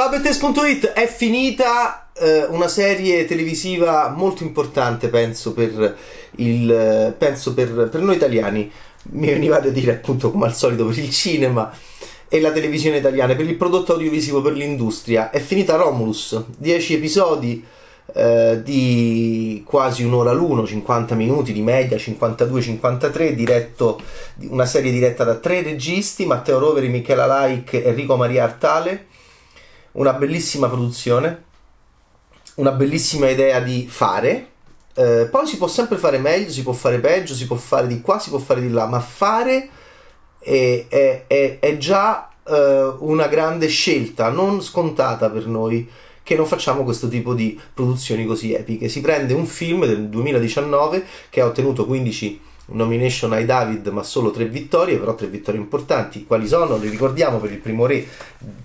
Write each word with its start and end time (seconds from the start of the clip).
Ciao 0.00 0.08
Bettes.it, 0.08 0.92
è 0.92 1.06
finita 1.06 2.08
eh, 2.14 2.46
una 2.46 2.68
serie 2.68 3.26
televisiva 3.26 4.08
molto 4.08 4.44
importante, 4.44 5.08
penso, 5.08 5.52
per, 5.52 5.94
il, 6.36 7.14
penso 7.18 7.52
per, 7.52 7.90
per 7.90 8.00
noi 8.00 8.16
italiani. 8.16 8.72
Mi 9.10 9.26
veniva 9.26 9.58
da 9.58 9.68
dire 9.68 9.92
appunto 9.92 10.30
come 10.30 10.46
al 10.46 10.54
solito 10.54 10.86
per 10.86 10.96
il 10.96 11.10
cinema 11.10 11.70
e 12.28 12.40
la 12.40 12.50
televisione 12.50 12.96
italiana, 12.96 13.34
per 13.34 13.46
il 13.46 13.56
prodotto 13.56 13.92
audiovisivo, 13.92 14.40
per 14.40 14.54
l'industria. 14.54 15.28
È 15.28 15.38
finita 15.38 15.76
Romulus, 15.76 16.44
10 16.56 16.94
episodi 16.94 17.62
eh, 18.14 18.62
di 18.64 19.62
quasi 19.66 20.02
un'ora 20.02 20.32
l'uno, 20.32 20.66
50 20.66 21.14
minuti 21.14 21.52
di 21.52 21.60
media, 21.60 21.98
52-53, 21.98 23.32
diretto, 23.32 24.00
una 24.48 24.64
serie 24.64 24.92
diretta 24.92 25.24
da 25.24 25.34
tre 25.34 25.60
registi, 25.60 26.24
Matteo 26.24 26.58
Roveri, 26.58 26.88
Michela 26.88 27.26
Laik 27.26 27.74
e 27.74 27.82
Enrico 27.84 28.16
Maria 28.16 28.44
Artale 28.44 29.08
una 29.92 30.12
bellissima 30.12 30.68
produzione, 30.68 31.44
una 32.56 32.72
bellissima 32.72 33.28
idea 33.28 33.60
di 33.60 33.86
fare. 33.88 34.48
Eh, 34.94 35.28
poi 35.30 35.46
si 35.46 35.56
può 35.56 35.66
sempre 35.66 35.96
fare 35.96 36.18
meglio, 36.18 36.50
si 36.50 36.62
può 36.62 36.72
fare 36.72 36.98
peggio, 36.98 37.34
si 37.34 37.46
può 37.46 37.56
fare 37.56 37.86
di 37.86 38.00
qua, 38.00 38.18
si 38.18 38.30
può 38.30 38.38
fare 38.38 38.60
di 38.60 38.70
là, 38.70 38.86
ma 38.86 39.00
fare 39.00 39.68
è, 40.38 40.86
è, 40.88 41.24
è, 41.26 41.58
è 41.58 41.76
già 41.78 42.30
eh, 42.46 42.94
una 42.98 43.26
grande 43.28 43.68
scelta, 43.68 44.30
non 44.30 44.62
scontata 44.62 45.30
per 45.30 45.46
noi 45.46 45.88
che 46.22 46.36
non 46.36 46.46
facciamo 46.46 46.84
questo 46.84 47.08
tipo 47.08 47.34
di 47.34 47.58
produzioni 47.74 48.24
così 48.24 48.52
epiche. 48.52 48.88
Si 48.88 49.00
prende 49.00 49.34
un 49.34 49.46
film 49.46 49.84
del 49.84 50.08
2019 50.08 51.04
che 51.28 51.40
ha 51.40 51.46
ottenuto 51.46 51.86
15 51.86 52.40
nomination 52.70 53.32
ai 53.32 53.44
David, 53.44 53.86
ma 53.88 54.02
solo 54.02 54.30
tre 54.30 54.46
vittorie, 54.46 54.98
però 54.98 55.14
tre 55.14 55.26
vittorie 55.26 55.60
importanti. 55.60 56.24
Quali 56.24 56.46
sono? 56.46 56.76
Le 56.76 56.88
ricordiamo 56.88 57.38
per 57.38 57.52
il 57.52 57.58
primo 57.58 57.86
re 57.86 58.06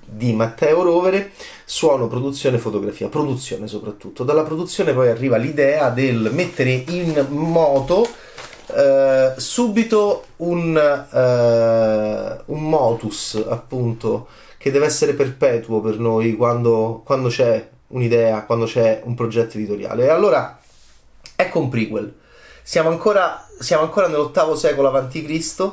di 0.06 0.34
Matteo 0.34 0.84
Rovere, 0.84 1.32
suono, 1.66 2.08
produzione, 2.08 2.58
fotografia, 2.58 3.08
produzione 3.08 3.68
soprattutto. 3.68 4.24
Dalla 4.24 4.44
produzione 4.44 4.94
poi 4.94 5.10
arriva 5.10 5.38
l'idea 5.38 5.90
del 5.90 6.30
mettere 6.32 6.84
in 6.88 7.26
moto 7.30 8.08
eh, 8.68 9.34
subito 9.38 10.26
un, 10.38 10.76
eh, 10.78 12.42
un 12.46 12.70
motus, 12.70 13.44
appunto, 13.48 14.28
che 14.58 14.72
deve 14.72 14.86
essere 14.86 15.14
perpetuo 15.14 15.82
per 15.82 16.00
noi 16.00 16.36
quando, 16.36 17.02
quando 17.06 17.30
c'è 17.30 17.68
un'idea, 17.88 18.44
quando 18.44 18.66
c'è 18.66 19.02
un 19.04 19.16
progetto 19.16 19.58
editoriale. 19.58 20.06
E 20.06 20.10
allora, 20.10 20.60
ecco 21.36 21.60
un 21.60 21.70
prequel 21.70 22.14
siamo 22.68 22.90
ancora, 22.90 23.48
siamo 23.60 23.84
ancora 23.84 24.08
nell'ottavo 24.08 24.56
secolo 24.56 24.90
a.C., 24.90 25.72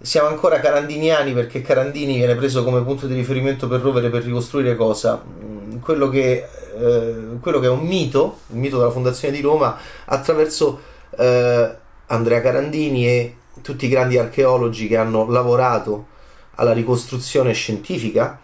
siamo 0.00 0.28
ancora 0.28 0.60
carandiniani 0.60 1.32
perché 1.32 1.62
Carandini 1.62 2.14
viene 2.14 2.36
preso 2.36 2.62
come 2.62 2.80
punto 2.82 3.08
di 3.08 3.14
riferimento 3.14 3.66
per 3.66 3.80
rovere 3.80 4.08
per 4.08 4.22
ricostruire 4.22 4.76
cosa? 4.76 5.20
Mm, 5.20 5.78
quello 5.80 6.08
che, 6.08 6.46
eh, 6.76 7.14
quello 7.40 7.58
che 7.58 7.66
è 7.66 7.70
un 7.70 7.80
mito, 7.80 8.38
il 8.50 8.58
mito 8.58 8.78
della 8.78 8.92
fondazione 8.92 9.34
di 9.34 9.40
Roma, 9.40 9.76
attraverso 10.04 10.80
eh, 11.18 11.76
Andrea 12.06 12.40
Carandini 12.40 13.08
e 13.08 13.36
tutti 13.60 13.86
i 13.86 13.88
grandi 13.88 14.16
archeologi 14.16 14.86
che 14.86 14.96
hanno 14.96 15.28
lavorato 15.28 16.06
alla 16.54 16.72
ricostruzione 16.72 17.52
scientifica 17.52 18.38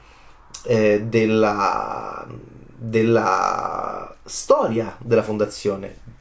eh, 0.64 1.02
della, 1.02 2.26
della 2.76 4.16
storia 4.24 4.96
della 4.98 5.22
fondazione 5.22 6.17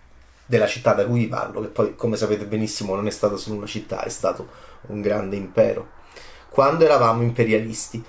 della 0.48 0.66
città 0.66 0.94
da 0.94 1.06
cui 1.06 1.20
vi 1.20 1.28
parlo, 1.28 1.62
che 1.62 1.68
poi 1.68 1.96
come 1.96 2.16
sapete 2.16 2.46
benissimo 2.46 2.96
non 2.96 3.06
è 3.06 3.12
stata 3.12 3.36
solo 3.36 3.58
una 3.58 3.68
città, 3.68 4.04
è 4.04 4.10
stato 4.10 4.48
un 4.88 5.02
grande 5.02 5.36
impero, 5.36 5.90
quando 6.50 6.86
eravamo 6.86 7.22
imperialisti. 7.22 8.04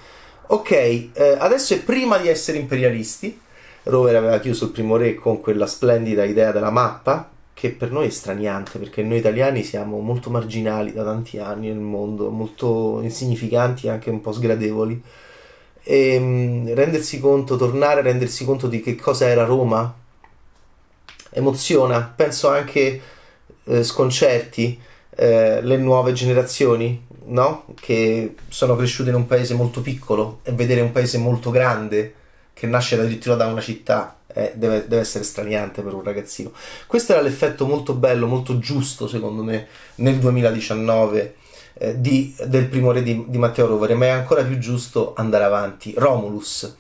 Ok, 0.51 0.71
eh, 0.71 1.13
adesso 1.39 1.75
è 1.75 1.83
prima 1.83 2.17
di 2.17 2.29
essere 2.29 2.57
imperialisti, 2.57 3.39
Rover 3.83 4.17
aveva 4.17 4.39
chiuso 4.39 4.67
il 4.67 4.71
primo 4.71 4.97
re 4.97 5.15
con 5.15 5.41
quella 5.41 5.67
splendida 5.67 6.25
idea 6.25 6.53
della 6.53 6.71
mappa, 6.71 7.31
che 7.53 7.71
per 7.71 7.91
noi 7.91 8.07
è 8.07 8.11
straniante, 8.11 8.79
perché 8.79 9.03
noi 9.03 9.19
italiani 9.19 9.65
siamo 9.65 9.99
molto 9.99 10.31
marginali 10.31 10.93
da 10.93 11.03
tanti 11.03 11.39
anni 11.39 11.67
nel 11.67 11.79
mondo, 11.79 12.31
molto 12.31 13.01
insignificanti 13.03 13.87
e 13.87 13.91
anche 13.91 14.11
un 14.11 14.21
po' 14.21 14.31
sgradevoli. 14.33 15.03
E 15.83 16.15
ehm, 16.15 16.75
rendersi 16.75 17.19
conto, 17.19 17.57
tornare 17.57 18.01
a 18.01 18.03
rendersi 18.05 18.45
conto 18.45 18.69
di 18.69 18.81
che 18.81 18.95
cosa 18.95 19.27
era 19.27 19.45
Roma 19.45 19.98
emoziona, 21.31 22.13
penso 22.15 22.49
anche 22.49 23.01
eh, 23.65 23.85
sconcerti 23.85 24.81
eh, 25.11 25.61
le 25.63 25.77
nuove 25.77 26.13
generazioni, 26.13 27.07
no? 27.27 27.67
Che 27.79 28.35
sono 28.49 28.77
cresciute 28.77 29.11
in 29.11 29.17
un 29.17 29.27
paese 29.27 29.55
molto 29.55 29.81
piccolo 29.81 30.41
e 30.43 30.53
vedere 30.53 30.81
un 30.81 30.93
paese 30.93 31.19
molto 31.19 31.51
grande 31.51 32.15
che 32.55 32.67
nasce 32.67 32.99
addirittura 32.99 33.37
da 33.37 33.47
una 33.47 33.61
città 33.61 34.19
eh, 34.33 34.53
deve, 34.55 34.87
deve, 34.87 35.01
essere 35.01 35.25
straniante 35.25 35.83
per 35.83 35.95
un 35.95 36.03
ragazzino. 36.03 36.53
Questo 36.87 37.13
era 37.13 37.21
l'effetto 37.21 37.67
molto 37.67 37.95
bello, 37.95 38.27
molto 38.27 38.59
giusto 38.59 39.09
secondo 39.09 39.43
me 39.43 39.67
nel 39.97 40.19
2019 40.19 41.35
eh, 41.75 42.01
di, 42.01 42.35
del 42.47 42.67
primo 42.67 42.93
re 42.93 43.03
di, 43.03 43.25
di 43.27 43.39
Matteo 43.39 43.67
Rovere, 43.67 43.95
ma 43.95 44.07
è 44.07 44.11
ancora 44.11 44.45
più 44.45 44.59
giusto 44.59 45.15
andare 45.17 45.45
avanti. 45.45 45.95
Romulus 45.97 46.77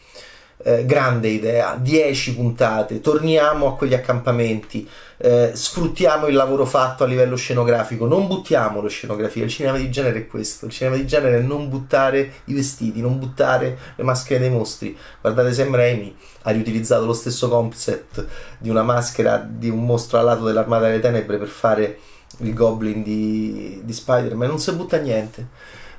eh, 0.63 0.85
grande 0.85 1.29
idea, 1.29 1.79
10 1.81 2.35
puntate, 2.35 3.01
torniamo 3.01 3.69
a 3.69 3.77
quegli 3.77 3.95
accampamenti, 3.95 4.89
eh, 5.19 5.53
sfruttiamo 5.55 6.27
il 6.27 6.35
lavoro 6.35 6.65
fatto 6.65 7.05
a 7.05 7.07
livello 7.07 7.37
scenografico, 7.37 8.07
non 8.07 8.27
buttiamo 8.27 8.81
lo 8.81 8.89
scenografia, 8.89 9.45
il 9.45 9.51
cinema 9.51 9.77
di 9.77 9.91
genere 9.91 10.21
è 10.21 10.27
questo, 10.27 10.67
il 10.67 10.73
cinema 10.73 10.97
di 10.97 11.07
genere 11.07 11.39
è 11.39 11.43
non 11.43 11.69
buttare 11.69 12.33
i 12.45 12.55
vestiti, 12.55 13.01
non 13.01 13.19
buttare 13.19 13.79
le 13.95 14.05
maschere 14.05 14.41
dei 14.41 14.51
mostri. 14.51 14.97
Guardate 15.21 15.53
Sam 15.53 15.75
Raimi 15.75 16.15
ha 16.43 16.51
riutilizzato 16.51 17.05
lo 17.05 17.13
stesso 17.13 17.49
concept 17.49 18.27
di 18.59 18.69
una 18.69 18.83
maschera 18.83 19.37
di 19.49 19.69
un 19.69 19.85
mostro 19.85 20.19
alato 20.19 20.45
dell'armata 20.45 20.87
delle 20.87 21.01
tenebre 21.01 21.39
per 21.39 21.49
fare 21.49 21.99
il 22.39 22.53
goblin 22.53 23.03
di, 23.03 23.81
di 23.83 23.93
Spider-Man, 23.93 24.49
non 24.49 24.59
si 24.59 24.73
butta 24.73 24.99
niente 24.99 25.47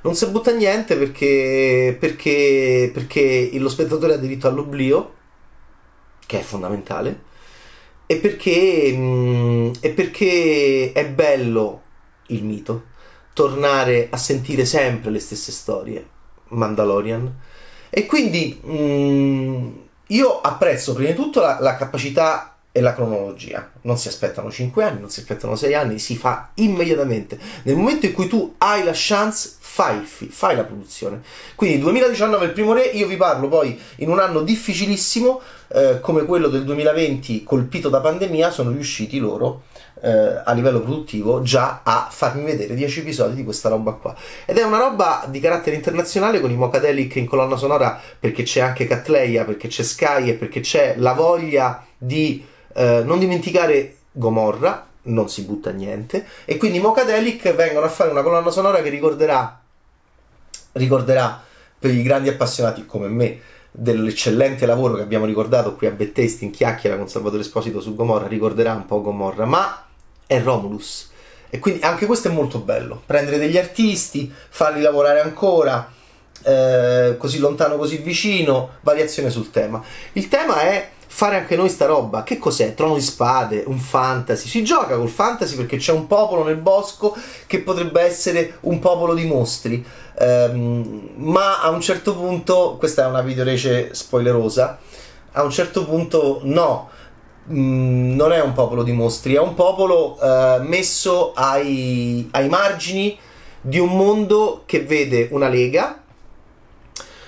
non 0.02 0.14
si 0.14 0.26
butta 0.26 0.52
niente 0.52 0.96
perché, 0.96 1.96
perché, 1.98 2.90
perché 2.92 3.50
lo 3.54 3.68
spettatore 3.68 4.14
ha 4.14 4.18
diritto 4.18 4.48
all'oblio, 4.48 5.14
che 6.26 6.40
è 6.40 6.42
fondamentale, 6.42 7.28
e 8.06 8.16
perché, 8.16 8.92
mh, 8.92 9.00
mm, 9.00 9.72
e 9.80 9.90
perché 9.90 10.92
è 10.92 11.08
bello 11.08 11.82
il 12.28 12.44
mito, 12.44 12.84
tornare 13.34 14.08
a 14.10 14.16
sentire 14.16 14.64
sempre 14.64 15.10
le 15.10 15.20
stesse 15.20 15.52
storie, 15.52 16.06
Mandalorian. 16.48 17.38
E 17.90 18.06
quindi 18.06 18.58
mh, 18.62 18.72
mm, 18.72 19.70
io 20.08 20.40
apprezzo 20.40 20.94
prima 20.94 21.10
di 21.10 21.16
tutto 21.16 21.40
la, 21.40 21.58
la 21.60 21.76
capacità 21.76 22.49
e 22.72 22.80
la 22.80 22.94
cronologia. 22.94 23.70
Non 23.82 23.98
si 23.98 24.08
aspettano 24.08 24.50
5 24.50 24.84
anni, 24.84 25.00
non 25.00 25.10
si 25.10 25.20
aspettano 25.20 25.56
6 25.56 25.74
anni, 25.74 25.98
si 25.98 26.16
fa 26.16 26.50
immediatamente. 26.54 27.38
Nel 27.64 27.76
momento 27.76 28.06
in 28.06 28.12
cui 28.12 28.28
tu 28.28 28.54
hai 28.58 28.84
la 28.84 28.92
chance, 28.94 29.56
fai, 29.58 30.04
fai 30.04 30.56
la 30.56 30.64
produzione. 30.64 31.22
Quindi 31.54 31.78
2019 31.78 32.44
è 32.44 32.48
il 32.48 32.52
primo 32.52 32.72
re, 32.72 32.82
io 32.82 33.06
vi 33.06 33.16
parlo 33.16 33.48
poi 33.48 33.78
in 33.96 34.10
un 34.10 34.18
anno 34.18 34.42
difficilissimo 34.42 35.40
eh, 35.72 36.00
come 36.00 36.24
quello 36.24 36.48
del 36.48 36.64
2020 36.64 37.44
colpito 37.44 37.88
da 37.88 38.00
pandemia, 38.00 38.50
sono 38.50 38.70
riusciti 38.70 39.18
loro 39.18 39.62
eh, 40.02 40.42
a 40.44 40.52
livello 40.52 40.80
produttivo 40.80 41.42
già 41.42 41.80
a 41.82 42.08
farmi 42.10 42.44
vedere 42.44 42.74
10 42.74 43.00
episodi 43.00 43.34
di 43.36 43.44
questa 43.44 43.68
roba 43.68 43.92
qua. 43.92 44.14
Ed 44.44 44.58
è 44.58 44.62
una 44.62 44.78
roba 44.78 45.24
di 45.28 45.40
carattere 45.40 45.76
internazionale 45.76 46.40
con 46.40 46.50
i 46.50 46.56
Mocadelic 46.56 47.16
in 47.16 47.26
colonna 47.26 47.56
sonora 47.56 48.00
perché 48.18 48.42
c'è 48.42 48.60
anche 48.60 48.86
Catleia, 48.86 49.44
perché 49.44 49.68
c'è 49.68 49.82
Sky 49.82 50.30
e 50.30 50.34
perché 50.34 50.60
c'è 50.60 50.94
la 50.96 51.12
voglia 51.12 51.84
di 51.96 52.44
eh, 52.74 53.02
non 53.04 53.18
dimenticare 53.18 53.96
Gomorra, 54.12 54.86
non 55.02 55.28
si 55.28 55.42
butta 55.42 55.70
niente, 55.70 56.26
e 56.44 56.56
quindi 56.56 56.78
i 56.78 56.80
Mocadelic 56.80 57.54
vengono 57.54 57.86
a 57.86 57.88
fare 57.88 58.10
una 58.10 58.22
colonna 58.22 58.50
sonora 58.50 58.82
che 58.82 58.88
ricorderà, 58.88 59.60
ricorderà 60.72 61.42
per 61.78 61.90
i 61.90 62.02
grandi 62.02 62.28
appassionati 62.28 62.84
come 62.84 63.08
me 63.08 63.40
dell'eccellente 63.70 64.66
lavoro 64.66 64.94
che 64.94 65.02
abbiamo 65.02 65.24
ricordato 65.24 65.76
qui 65.76 65.86
a 65.86 65.92
Bettesti 65.92 66.44
in 66.44 66.50
chiacchiera 66.50 66.96
con 66.96 67.08
Salvatore 67.08 67.42
Esposito 67.42 67.80
su 67.80 67.94
Gomorra, 67.94 68.26
ricorderà 68.26 68.74
un 68.74 68.84
po' 68.84 69.00
Gomorra, 69.00 69.44
ma 69.46 69.86
è 70.26 70.40
Romulus. 70.40 71.08
E 71.48 71.58
quindi 71.58 71.82
anche 71.82 72.06
questo 72.06 72.28
è 72.28 72.30
molto 72.30 72.60
bello, 72.60 73.02
prendere 73.04 73.38
degli 73.38 73.58
artisti, 73.58 74.32
farli 74.48 74.80
lavorare 74.80 75.20
ancora, 75.20 75.90
eh, 76.44 77.16
così 77.18 77.38
lontano, 77.38 77.76
così 77.76 77.96
vicino, 77.98 78.76
variazione 78.82 79.30
sul 79.30 79.50
tema. 79.50 79.82
Il 80.12 80.28
tema 80.28 80.60
è 80.60 80.90
fare 81.12 81.36
anche 81.36 81.56
noi 81.56 81.68
sta 81.68 81.86
roba. 81.86 82.22
Che 82.22 82.38
cos'è? 82.38 82.72
Trono 82.74 82.94
di 82.94 83.00
spade, 83.00 83.64
un 83.66 83.78
fantasy. 83.78 84.46
Si 84.48 84.62
gioca 84.62 84.96
col 84.96 85.08
fantasy 85.08 85.56
perché 85.56 85.76
c'è 85.76 85.92
un 85.92 86.06
popolo 86.06 86.44
nel 86.44 86.56
bosco 86.56 87.14
che 87.46 87.60
potrebbe 87.60 88.00
essere 88.00 88.58
un 88.60 88.78
popolo 88.78 89.12
di 89.12 89.26
mostri. 89.26 89.84
Um, 90.18 91.10
ma 91.16 91.60
a 91.60 91.68
un 91.70 91.80
certo 91.80 92.14
punto, 92.14 92.76
questa 92.78 93.04
è 93.04 93.08
una 93.08 93.22
videorece 93.22 93.92
spoilerosa, 93.92 94.78
a 95.32 95.42
un 95.42 95.50
certo 95.50 95.84
punto 95.84 96.40
no. 96.44 96.88
Mm, 97.50 98.14
non 98.14 98.32
è 98.32 98.40
un 98.40 98.52
popolo 98.52 98.84
di 98.84 98.92
mostri, 98.92 99.34
è 99.34 99.40
un 99.40 99.54
popolo 99.54 100.16
uh, 100.20 100.62
messo 100.62 101.32
ai, 101.34 102.28
ai 102.30 102.48
margini 102.48 103.18
di 103.60 103.78
un 103.80 103.96
mondo 103.96 104.62
che 104.64 104.82
vede 104.84 105.28
una 105.32 105.48
lega 105.48 106.00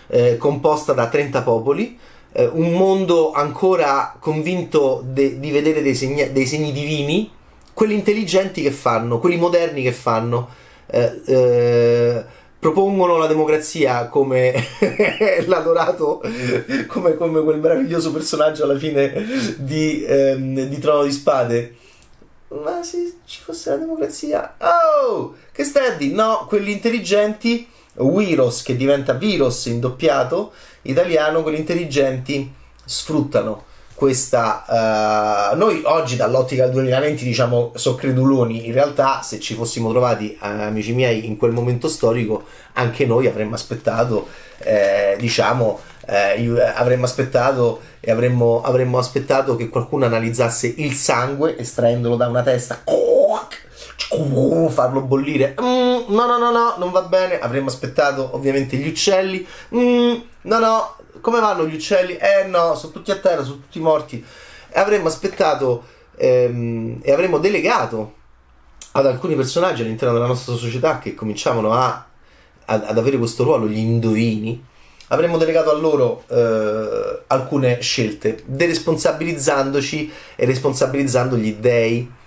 eh, 0.07 0.37
composta 0.37 0.93
da 0.93 1.09
30 1.09 1.43
popoli, 1.43 1.99
eh, 2.33 2.49
un 2.53 2.73
mondo 2.73 3.33
ancora 3.33 4.17
convinto 4.19 5.03
de- 5.05 5.39
di 5.39 5.51
vedere 5.51 5.83
dei, 5.83 5.95
segni- 5.95 6.33
dei 6.33 6.47
segni 6.47 6.73
divini, 6.73 7.31
quelli 7.73 7.95
intelligenti 7.95 8.63
che 8.63 8.71
fanno, 8.71 9.19
quelli 9.19 9.37
moderni 9.37 9.83
che 9.83 9.93
fanno. 9.93 10.49
Eh, 10.87 11.21
eh, 11.27 12.25
propongono 12.63 13.17
la 13.17 13.27
democrazia 13.27 14.07
come 14.07 14.55
l'adorato, 15.47 16.23
come, 16.87 17.17
come, 17.17 17.43
quel 17.43 17.59
meraviglioso 17.59 18.13
personaggio 18.13 18.63
alla 18.63 18.79
fine 18.79 19.27
di, 19.57 20.05
ehm, 20.05 20.67
di 20.67 20.79
Trono 20.79 21.03
di 21.03 21.11
Spade. 21.11 21.75
Ma 22.51 22.85
se 22.85 23.15
ci 23.25 23.41
fosse 23.43 23.71
la 23.71 23.77
democrazia, 23.79 24.55
oh, 24.59 25.35
che 25.51 25.65
stai 25.65 25.89
a 25.89 25.95
dire? 25.97 26.15
No, 26.15 26.45
quelli 26.47 26.71
intelligenti, 26.71 27.67
Wiros 27.95 28.63
che 28.63 28.77
diventa 28.77 29.13
Viros 29.13 29.67
in 29.67 29.81
doppiato 29.81 30.53
italiano, 30.83 31.43
quelli 31.43 31.59
intelligenti 31.59 32.53
sfruttano 32.85 33.71
questa 33.95 35.53
uh, 35.53 35.57
noi 35.57 35.83
oggi 35.85 36.17
dall'ottica 36.17 36.65
del 36.65 36.73
2020 36.73 37.23
diciamo 37.25 37.73
sono 37.77 37.95
creduloni. 37.95 38.67
In 38.67 38.73
realtà 38.73 39.23
se 39.23 39.39
ci 39.39 39.55
fossimo 39.55 39.91
trovati 39.91 40.37
uh, 40.41 40.45
amici 40.45 40.93
miei 40.93 41.27
in 41.27 41.37
quel 41.37 41.53
momento 41.53 41.87
storico 41.87 42.45
anche 42.73 43.07
noi 43.07 43.29
avremmo 43.29 43.55
aspettato 43.55 44.27
eh, 44.59 45.15
diciamo 45.19 45.79
eh, 46.07 46.73
avremmo 46.75 47.05
aspettato 47.05 47.81
e 48.01 48.11
avremmo, 48.11 48.63
avremmo, 48.63 48.99
aspettato 48.99 49.55
che 49.55 49.69
qualcuno 49.69 50.05
analizzasse 50.05 50.75
il 50.79 50.93
sangue 50.95 51.57
estraendolo 51.57 52.17
da 52.17 52.27
una 52.27 52.43
testa 52.43 52.81
farlo 54.69 55.03
bollire 55.03 55.55
mm, 55.61 56.13
no 56.13 56.27
no 56.27 56.39
no 56.39 56.51
no 56.51 56.75
non 56.79 56.91
va 56.91 57.03
bene 57.03 57.39
avremmo 57.39 57.69
aspettato 57.69 58.31
ovviamente 58.33 58.77
gli 58.77 58.89
uccelli 58.89 59.47
mm, 59.75 60.15
no 60.43 60.59
no 60.59 60.97
come 61.23 61.41
vanno 61.41 61.67
gli 61.67 61.75
uccelli? 61.75 62.17
Eh 62.17 62.45
no, 62.47 62.75
sono 62.75 62.93
tutti 62.93 63.11
a 63.11 63.17
terra, 63.17 63.43
sono 63.43 63.61
tutti 63.61 63.81
morti. 63.81 64.23
E 64.69 64.79
avremmo 64.79 65.09
aspettato 65.09 65.85
ehm, 66.17 66.99
e 67.03 67.13
avremmo 67.13 67.39
delegato 67.39 68.15
ad 68.93 69.07
alcuni 69.07 69.35
personaggi 69.35 69.83
all'interno 69.83 70.13
della 70.13 70.27
nostra 70.27 70.55
società 70.55 70.99
che 70.99 71.15
cominciavano 71.15 71.73
a, 71.73 71.87
a, 72.67 72.75
ad 72.75 72.99
avere 72.99 73.17
questo 73.17 73.45
ruolo, 73.45 73.67
gli 73.67 73.79
indovini, 73.79 74.63
avremmo 75.09 75.39
delegato 75.39 75.71
a 75.71 75.75
loro 75.75 76.25
eh, 76.29 77.23
alcune 77.29 77.81
scelte, 77.81 78.43
deresponsabilizzandoci 78.45 80.13
e 80.37 80.45
responsabilizzando 80.45 81.37
gli 81.37 81.55
dei. 81.55 82.21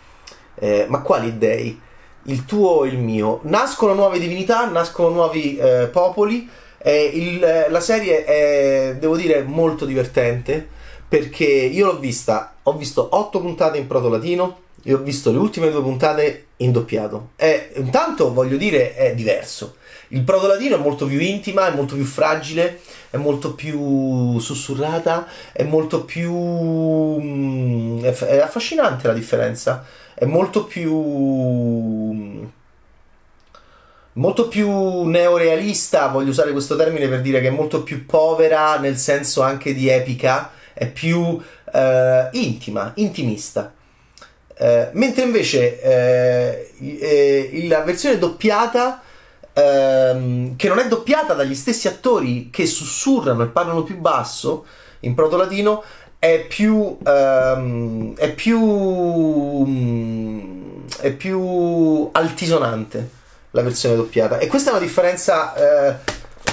Eh, 0.55 0.85
ma 0.87 1.01
quali 1.01 1.37
dei? 1.37 1.79
Il 2.23 2.45
tuo 2.45 2.69
o 2.69 2.85
il 2.85 2.97
mio? 2.97 3.39
Nascono 3.43 3.93
nuove 3.93 4.19
divinità, 4.19 4.65
nascono 4.65 5.09
nuovi 5.09 5.57
eh, 5.57 5.87
popoli 5.91 6.49
eh, 6.87 7.09
il, 7.15 7.65
la 7.69 7.79
serie 7.79 8.23
è, 8.25 8.95
devo 8.99 9.17
dire, 9.17 9.41
molto 9.41 9.85
divertente 9.85 10.67
perché 11.07 11.43
io 11.43 11.87
l'ho 11.87 11.97
vista, 11.97 12.57
ho 12.61 12.73
visto 12.77 13.07
8 13.09 13.41
puntate 13.41 13.79
in 13.79 13.87
proto 13.87 14.07
latino 14.07 14.59
e 14.83 14.93
ho 14.93 14.99
visto 14.99 15.31
le 15.31 15.39
ultime 15.39 15.71
due 15.71 15.81
puntate 15.81 16.45
in 16.57 16.71
doppiato. 16.71 17.29
E 17.37 17.71
intanto 17.77 18.31
voglio 18.31 18.55
dire, 18.55 18.93
è 18.93 19.15
diverso. 19.15 19.77
Il 20.09 20.21
proto 20.21 20.45
latino 20.45 20.75
è 20.75 20.79
molto 20.79 21.07
più 21.07 21.19
intima, 21.19 21.67
è 21.67 21.75
molto 21.75 21.95
più 21.95 22.05
fragile, 22.05 22.81
è 23.09 23.17
molto 23.17 23.55
più 23.55 24.37
sussurrata, 24.37 25.25
è 25.51 25.63
molto 25.63 26.05
più. 26.05 26.31
Mm, 26.31 28.03
è 28.03 28.37
affascinante 28.37 29.07
la 29.07 29.13
differenza. 29.13 29.83
È 30.15 30.25
molto 30.25 30.63
più 30.63 32.49
molto 34.13 34.47
più 34.47 35.03
neorealista, 35.03 36.07
voglio 36.07 36.29
usare 36.29 36.51
questo 36.51 36.75
termine 36.75 37.07
per 37.07 37.21
dire 37.21 37.41
che 37.41 37.47
è 37.47 37.51
molto 37.51 37.83
più 37.83 38.05
povera 38.05 38.77
nel 38.77 38.97
senso 38.97 39.41
anche 39.41 39.73
di 39.73 39.89
epica, 39.89 40.51
è 40.73 40.89
più 40.89 41.41
eh, 41.73 42.29
intima, 42.31 42.91
intimista. 42.95 43.73
Eh, 44.57 44.89
mentre 44.93 45.23
invece 45.23 45.81
eh, 45.81 46.71
eh 46.79 47.67
la 47.67 47.81
versione 47.81 48.17
doppiata, 48.17 49.01
ehm, 49.51 50.55
che 50.55 50.67
non 50.69 50.79
è 50.79 50.87
doppiata 50.87 51.33
dagli 51.33 51.55
stessi 51.55 51.89
attori 51.89 52.49
che 52.49 52.65
sussurrano 52.65 53.43
e 53.43 53.47
parlano 53.47 53.83
più 53.83 53.97
basso 53.97 54.65
in 55.01 55.13
proto 55.13 55.35
latino, 55.35 55.83
è 56.19 56.45
più, 56.47 56.97
ehm, 57.05 58.15
è 58.15 58.33
più, 58.33 58.59
mm, 59.65 60.87
è 60.99 61.11
più 61.11 62.09
altisonante 62.11 63.09
la 63.51 63.61
versione 63.61 63.95
doppiata. 63.95 64.37
E 64.37 64.47
questa 64.47 64.69
è 64.69 64.73
una 64.73 64.81
differenza, 64.81 65.55
eh, 65.55 65.95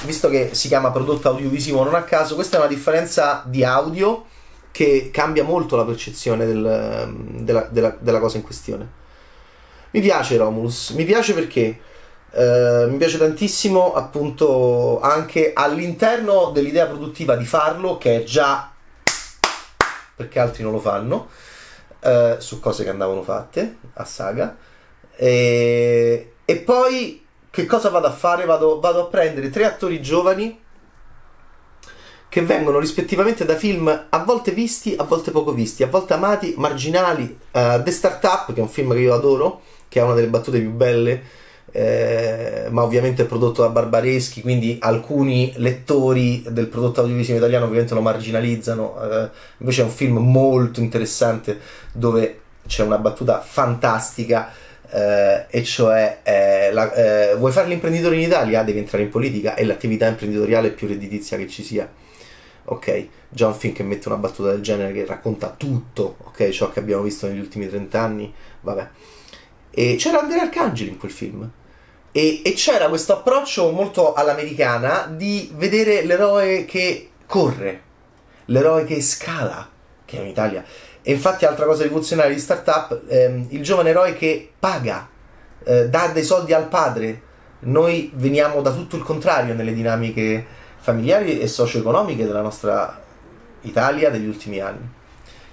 visto 0.05 0.29
che 0.29 0.51
si 0.53 0.69
chiama 0.69 0.91
prodotto 0.91 1.29
audiovisivo 1.29 1.83
non 1.83 1.95
a 1.95 2.03
caso, 2.03 2.35
questa 2.35 2.57
è 2.57 2.61
una 2.61 2.69
differenza 2.69 3.43
di 3.47 3.65
audio 3.65 4.27
che 4.71 5.11
cambia 5.13 5.45
molto 5.45 5.77
la 5.77 5.85
percezione 5.85 6.47
del, 6.47 7.15
della, 7.41 7.69
della, 7.71 7.97
della, 7.99 8.19
cosa 8.19 8.39
in 8.39 8.43
questione. 8.43 9.01
Mi 9.91 10.01
piace 10.01 10.37
Romulus, 10.37 10.91
mi 10.91 11.05
piace 11.05 11.35
perché 11.35 11.79
eh, 12.31 12.87
mi 12.89 12.97
piace 12.97 13.19
tantissimo 13.19 13.93
appunto 13.93 15.01
anche 15.01 15.53
all'interno 15.55 16.51
dell'idea 16.55 16.87
produttiva 16.87 17.37
di 17.37 17.45
farlo, 17.45 17.99
che 17.99 18.23
è 18.23 18.25
già 18.25 18.72
perché 20.15 20.39
altri 20.39 20.63
non 20.63 20.73
lo 20.73 20.81
fanno, 20.81 21.29
eh, 22.01 22.37
su 22.39 22.61
cose 22.61 22.85
che 22.85 22.91
andavano 22.91 23.23
fatte 23.23 23.79
a 23.95 24.05
saga. 24.05 24.57
E, 25.15 26.33
e 26.45 26.57
poi 26.57 27.25
che 27.51 27.67
cosa 27.67 27.91
vado 27.91 28.07
a 28.07 28.13
fare? 28.13 28.45
Vado, 28.45 28.81
vado 28.81 29.03
a 29.03 29.07
prendere 29.07 29.51
tre 29.51 29.67
attori 29.67 30.01
giovani 30.01 30.61
che 32.33 32.41
vengono 32.41 32.79
rispettivamente 32.79 33.45
da 33.45 33.57
film 33.57 34.07
a 34.09 34.25
volte 34.25 34.53
visti, 34.53 34.95
a 34.97 35.05
volte 35.05 35.31
poco 35.33 35.53
visti, 35.53 35.83
a 35.83 35.89
volte 35.89 36.15
amati, 36.15 36.55
marginali. 36.57 37.39
Uh, 37.51 37.83
The 37.83 37.91
Startup, 37.91 38.47
che 38.47 38.59
è 38.59 38.63
un 38.63 38.71
film 38.71 38.95
che 38.95 39.01
io 39.01 39.13
adoro, 39.13 39.61
che 39.87 40.01
ha 40.01 40.05
una 40.05 40.15
delle 40.15 40.29
battute 40.29 40.59
più 40.59 40.71
belle, 40.71 41.23
eh, 41.73 42.67
ma 42.71 42.83
ovviamente 42.83 43.23
è 43.23 43.27
prodotto 43.27 43.63
da 43.63 43.71
Barbareschi, 43.71 44.43
quindi 44.43 44.77
alcuni 44.81 45.53
lettori 45.57 46.45
del 46.49 46.69
prodotto 46.69 47.01
audiovisivo 47.01 47.39
italiano 47.39 47.65
ovviamente 47.65 47.95
lo 47.95 48.03
marginalizzano. 48.03 48.95
Uh, 48.95 49.29
invece 49.59 49.81
è 49.81 49.85
un 49.85 49.91
film 49.91 50.19
molto 50.19 50.81
interessante 50.81 51.59
dove 51.93 52.41
c'è 52.67 52.85
una 52.85 52.99
battuta 52.99 53.41
fantastica 53.41 54.53
eh, 54.95 55.47
e 55.49 55.65
cioè 55.65 56.21
eh, 56.23 56.71
la, 56.71 56.93
eh, 56.93 57.35
vuoi 57.37 57.51
fare 57.51 57.69
l'imprenditore 57.69 58.17
in 58.17 58.23
Italia? 58.23 58.63
Devi 58.63 58.79
entrare 58.79 59.05
in 59.05 59.11
politica, 59.11 59.55
è 59.55 59.65
l'attività 59.65 60.07
imprenditoriale 60.07 60.71
più 60.71 60.87
redditizia 60.87 61.39
che 61.39 61.49
ci 61.49 61.63
sia. 61.63 61.91
Ok, 62.65 63.09
John 63.31 63.55
Finn 63.55 63.73
che 63.73 63.83
mette 63.83 64.09
una 64.09 64.19
battuta 64.19 64.51
del 64.51 64.61
genere 64.61 64.93
che 64.93 65.07
racconta 65.07 65.55
tutto, 65.57 66.17
ok, 66.25 66.51
ciò 66.51 66.71
che 66.71 66.79
abbiamo 66.79 67.03
visto 67.03 67.27
negli 67.27 67.39
ultimi 67.39 67.69
30 67.69 68.01
anni, 68.01 68.33
vabbè. 68.61 68.89
E 69.71 69.97
c'era 69.99 70.21
Andrea 70.21 70.43
Arcangeli 70.43 70.91
in 70.91 70.99
quel 70.99 71.11
film. 71.11 71.51
E, 72.13 72.43
e 72.45 72.53
c'era 72.53 72.89
questo 72.89 73.15
approccio 73.15 73.71
molto 73.71 74.13
all'americana 74.13 75.11
di 75.11 75.51
vedere 75.55 76.03
l'eroe 76.05 76.65
che 76.67 77.11
corre, 77.27 77.83
l'eroe 78.47 78.85
che 78.85 79.01
scala, 79.01 79.69
che 80.05 80.19
è 80.19 80.21
in 80.21 80.29
Italia 80.29 80.65
e 81.05 81.11
infatti, 81.11 81.45
altra 81.45 81.67
cosa 81.67 81.83
rivoluzionaria 81.83 82.33
di 82.33 82.41
startup, 82.41 83.03
ehm, 83.09 83.47
il 83.51 83.63
giovane 83.63 83.91
eroe 83.91 84.15
che 84.15 84.53
paga, 84.57 85.09
eh, 85.65 85.89
dà 85.89 86.07
dei 86.09 86.23
soldi 86.23 86.53
al 86.53 86.69
padre. 86.69 87.31
Noi 87.61 88.13
veniamo 88.15 88.63
da 88.63 88.73
tutto 88.73 88.95
il 88.97 89.03
contrario 89.03 89.55
nelle 89.55 89.75
dinamiche 89.75 90.47
familiari 90.79 91.41
e 91.41 91.49
socio-economiche 91.49 92.25
della 92.25 92.41
nostra 92.41 93.01
Italia 93.63 94.11
degli 94.11 94.27
ultimi 94.27 94.61
anni. 94.61 94.89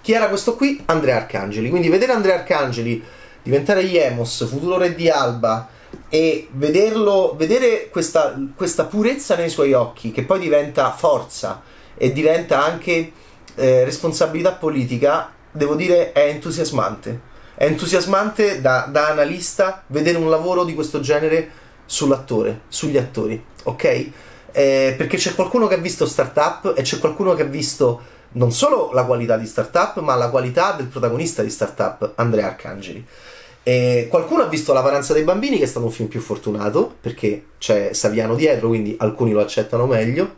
Chi 0.01 0.13
era 0.13 0.27
questo 0.27 0.55
qui? 0.55 0.81
Andrea 0.85 1.17
Arcangeli. 1.17 1.69
Quindi 1.69 1.89
vedere 1.89 2.11
Andrea 2.11 2.35
Arcangeli 2.35 3.03
diventare 3.41 3.81
Iemos, 3.81 4.47
futuro 4.47 4.77
re 4.77 4.93
di 4.93 5.09
Alba, 5.09 5.67
e 6.09 6.47
vederlo, 6.51 7.35
vedere 7.37 7.89
questa, 7.89 8.35
questa 8.55 8.85
purezza 8.85 9.35
nei 9.35 9.49
suoi 9.49 9.73
occhi, 9.73 10.11
che 10.11 10.23
poi 10.23 10.39
diventa 10.39 10.91
forza 10.91 11.61
e 11.95 12.11
diventa 12.11 12.63
anche 12.63 13.11
eh, 13.55 13.83
responsabilità 13.83 14.53
politica, 14.53 15.31
devo 15.51 15.75
dire, 15.75 16.11
è 16.11 16.27
entusiasmante. 16.27 17.27
È 17.55 17.65
entusiasmante 17.65 18.61
da, 18.61 18.87
da 18.89 19.09
analista 19.09 19.83
vedere 19.87 20.17
un 20.17 20.29
lavoro 20.29 20.63
di 20.63 20.73
questo 20.73 20.99
genere 21.01 21.51
sull'attore, 21.85 22.61
sugli 22.69 22.97
attori, 22.97 23.43
ok? 23.63 23.83
Eh, 24.51 24.95
perché 24.97 25.17
c'è 25.17 25.35
qualcuno 25.35 25.67
che 25.67 25.75
ha 25.75 25.79
visto 25.79 26.05
startup 26.05 26.73
e 26.75 26.81
c'è 26.81 26.99
qualcuno 26.99 27.33
che 27.33 27.43
ha 27.43 27.45
visto 27.45 28.17
non 28.31 28.51
solo 28.51 28.91
la 28.93 29.05
qualità 29.05 29.37
di 29.37 29.45
startup, 29.45 29.99
ma 29.99 30.15
la 30.15 30.29
qualità 30.29 30.73
del 30.73 30.85
protagonista 30.85 31.41
di 31.41 31.49
startup, 31.49 32.13
Andrea 32.15 32.47
Arcangeli. 32.47 33.05
E 33.63 34.07
qualcuno 34.09 34.43
ha 34.43 34.47
visto 34.47 34.73
La 34.73 34.81
Paranza 34.81 35.13
dei 35.13 35.23
bambini, 35.23 35.57
che 35.57 35.65
è 35.65 35.67
stato 35.67 35.85
un 35.85 35.91
film 35.91 36.09
più 36.09 36.21
fortunato, 36.21 36.95
perché 36.99 37.45
c'è 37.57 37.93
Saviano 37.93 38.35
dietro, 38.35 38.69
quindi 38.69 38.95
alcuni 38.99 39.31
lo 39.31 39.41
accettano 39.41 39.85
meglio. 39.85 40.37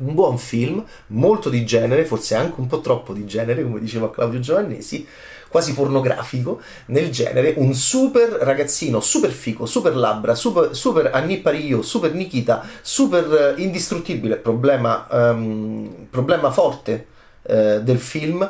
un 0.00 0.14
buon 0.14 0.38
film, 0.38 0.84
molto 1.08 1.48
di 1.48 1.64
genere, 1.64 2.04
forse 2.04 2.34
anche 2.34 2.60
un 2.60 2.66
po' 2.66 2.80
troppo 2.80 3.12
di 3.12 3.26
genere, 3.26 3.62
come 3.62 3.80
diceva 3.80 4.10
Claudio 4.10 4.40
Giovannesi, 4.40 5.06
quasi 5.48 5.74
pornografico 5.74 6.60
nel 6.86 7.10
genere, 7.10 7.54
un 7.56 7.74
super 7.74 8.28
ragazzino, 8.28 9.00
super 9.00 9.30
fico, 9.30 9.66
super 9.66 9.94
labbra, 9.94 10.34
super, 10.34 10.74
super 10.74 11.10
Anni 11.12 11.38
Parillo, 11.38 11.82
super 11.82 12.14
Nikita, 12.14 12.64
super 12.80 13.54
uh, 13.56 13.60
indistruttibile, 13.60 14.36
problema, 14.36 15.06
um, 15.10 16.06
problema 16.08 16.50
forte 16.50 17.06
uh, 17.42 17.80
del 17.80 17.98
film, 17.98 18.40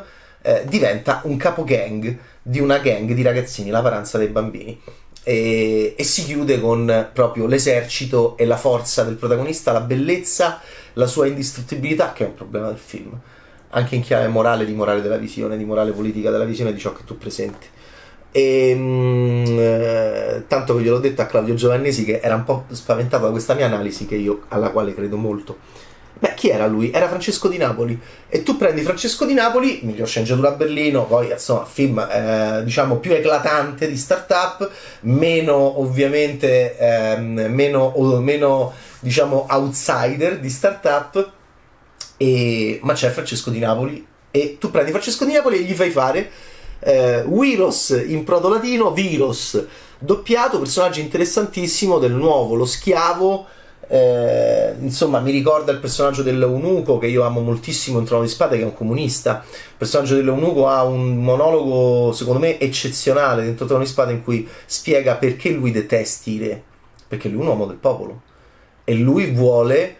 uh, 0.43 0.51
diventa 0.69 1.23
un 1.25 1.37
capo 1.37 1.65
gang 1.65 2.17
di 2.51 2.59
una 2.59 2.79
gang 2.79 3.13
di 3.13 3.23
ragazzini, 3.23 3.71
la 3.71 3.81
paranza 3.83 4.19
dei 4.19 4.29
bambini. 4.29 4.81
E, 5.23 5.95
e, 5.97 6.03
si 6.03 6.25
chiude 6.25 6.61
con 6.61 7.11
proprio 7.13 7.47
l'esercito 7.47 8.37
e 8.37 8.47
la 8.47 8.57
forza 8.57 9.05
del 9.05 9.15
protagonista, 9.15 9.71
la 9.71 9.81
bellezza, 9.81 10.61
la 10.95 11.07
sua 11.07 11.27
indistruttibilità, 11.27 12.13
che 12.13 12.25
è 12.25 12.27
un 12.27 12.35
problema 12.35 12.69
del 12.69 12.79
film 12.79 13.21
anche 13.71 13.95
in 13.95 14.03
chiave 14.03 14.29
morale, 14.29 14.65
di 14.65 14.73
morale 14.73 15.03
della 15.03 15.17
visione, 15.17 15.57
di 15.57 15.65
morale 15.65 15.93
politica 15.93 16.31
della 16.31 16.45
visione 16.45 16.73
di 16.73 16.79
ciò 16.81 16.93
che 16.93 17.05
tu 17.05 17.17
presenti. 17.17 17.67
E 18.33 18.75
mh, 18.75 18.81
mm, 18.81 19.59
eh, 19.59 20.45
tanto 20.47 20.77
che 20.77 20.83
gliel'ho 20.83 20.99
detto 20.99 21.23
a 21.23 21.27
Claudio 21.27 21.55
Giovannesi 21.55 22.05
che 22.05 22.21
era 22.21 22.35
un 22.35 22.45
po' 22.45 22.65
spaventato 22.71 23.25
da 23.25 23.31
questa 23.31 23.55
mia 23.55 23.67
analisi 23.67 24.07
che 24.07 24.17
io, 24.17 24.43
alla 24.49 24.71
quale 24.71 24.95
credo 24.95 25.17
molto. 25.17 25.70
Beh, 26.21 26.35
chi 26.35 26.51
era 26.51 26.67
lui? 26.67 26.91
Era 26.91 27.09
Francesco 27.09 27.49
di 27.49 27.57
Napoli. 27.57 27.99
E 28.29 28.43
tu 28.43 28.59
prendi 28.59 28.83
Francesco 28.83 29.25
di 29.25 29.33
Napoli, 29.33 29.81
miglior 29.85 30.07
sceneggiatura 30.07 30.51
a 30.51 30.53
Berlino, 30.53 31.07
poi 31.07 31.31
insomma, 31.31 31.65
film 31.65 31.99
eh, 31.99 32.61
diciamo 32.63 32.97
più 32.97 33.13
eclatante 33.13 33.89
di 33.89 33.97
startup, 33.97 34.71
meno 35.01 35.81
ovviamente, 35.81 36.77
eh, 36.77 37.17
meno, 37.17 37.95
meno 38.21 38.73
diciamo 39.01 39.47
outsider 39.49 40.39
di 40.39 40.51
startup 40.51 41.33
e, 42.19 42.79
ma 42.83 42.93
c'è 42.93 43.09
Francesco 43.09 43.49
di 43.49 43.59
Napoli 43.59 44.07
e 44.31 44.59
tu 44.61 44.71
prendi 44.71 44.91
Francesco 44.91 45.25
di 45.25 45.33
Napoli 45.33 45.57
e 45.57 45.63
gli 45.63 45.73
fai 45.73 45.89
fare 45.89 46.31
eh, 46.81 47.23
Wiros 47.23 47.99
in 48.07 48.25
proto 48.25 48.51
latino, 48.51 48.93
Viros 48.93 49.65
doppiato, 49.99 50.59
personaggio 50.59 51.01
interessantissimo 51.01 51.99
del 51.99 52.13
nuovo, 52.13 52.55
lo 52.55 52.67
schiavo. 52.67 53.47
Eh, 53.93 54.77
insomma, 54.79 55.19
mi 55.19 55.33
ricorda 55.33 55.73
il 55.73 55.81
personaggio 55.81 56.23
dell'Eunuco 56.23 56.99
che 56.99 57.09
io 57.09 57.25
amo 57.25 57.41
moltissimo 57.41 57.99
in 57.99 58.05
Trono 58.05 58.23
di 58.23 58.29
Spade, 58.29 58.57
che 58.57 58.63
è 58.63 58.65
un 58.65 58.73
comunista. 58.73 59.43
Il 59.45 59.75
personaggio 59.77 60.15
dell'Eunuco 60.15 60.69
ha 60.69 60.85
un 60.85 61.17
monologo, 61.17 62.13
secondo 62.13 62.39
me, 62.39 62.61
eccezionale 62.61 63.43
dentro 63.43 63.67
Trono 63.67 63.83
di 63.83 63.89
Spade 63.89 64.13
in 64.13 64.23
cui 64.23 64.47
spiega 64.65 65.17
perché 65.17 65.51
lui 65.51 65.73
detesti 65.73 66.39
re, 66.39 66.63
perché 67.09 67.29
lui 67.29 67.39
è 67.39 67.43
un 67.43 67.49
uomo 67.49 67.67
del 67.67 67.79
popolo 67.79 68.23
e 68.85 68.95
lui 68.95 69.33
vuole 69.33 69.97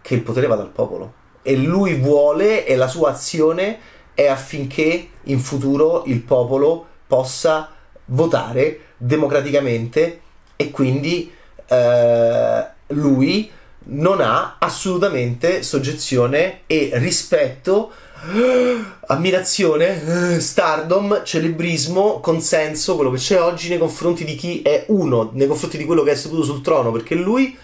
che 0.00 0.14
il 0.14 0.22
potere 0.22 0.48
vada 0.48 0.62
al 0.62 0.70
popolo. 0.70 1.20
E 1.42 1.54
lui 1.54 1.94
vuole 1.94 2.66
e 2.66 2.74
la 2.74 2.88
sua 2.88 3.10
azione 3.10 3.78
è 4.12 4.26
affinché 4.26 5.08
in 5.24 5.38
futuro 5.38 6.02
il 6.06 6.20
popolo 6.20 6.84
possa 7.06 7.70
votare 8.06 8.80
democraticamente 8.96 10.20
e 10.56 10.70
quindi 10.72 11.32
eh, 11.66 12.66
lui 12.88 13.50
non 13.84 14.20
ha 14.20 14.56
assolutamente 14.58 15.62
soggezione 15.62 16.60
e 16.66 16.90
rispetto, 16.94 17.90
ammirazione, 19.06 20.38
stardom, 20.40 21.22
celebrismo, 21.24 22.20
consenso, 22.20 22.94
quello 22.94 23.10
che 23.10 23.18
c'è 23.18 23.40
oggi 23.40 23.68
nei 23.68 23.78
confronti 23.78 24.24
di 24.24 24.34
chi 24.34 24.62
è 24.62 24.84
uno, 24.88 25.30
nei 25.32 25.46
confronti 25.46 25.76
di 25.76 25.84
quello 25.84 26.02
che 26.02 26.12
è 26.12 26.14
seduto 26.14 26.44
sul 26.44 26.62
trono, 26.62 26.92
perché 26.92 27.14
lui, 27.14 27.56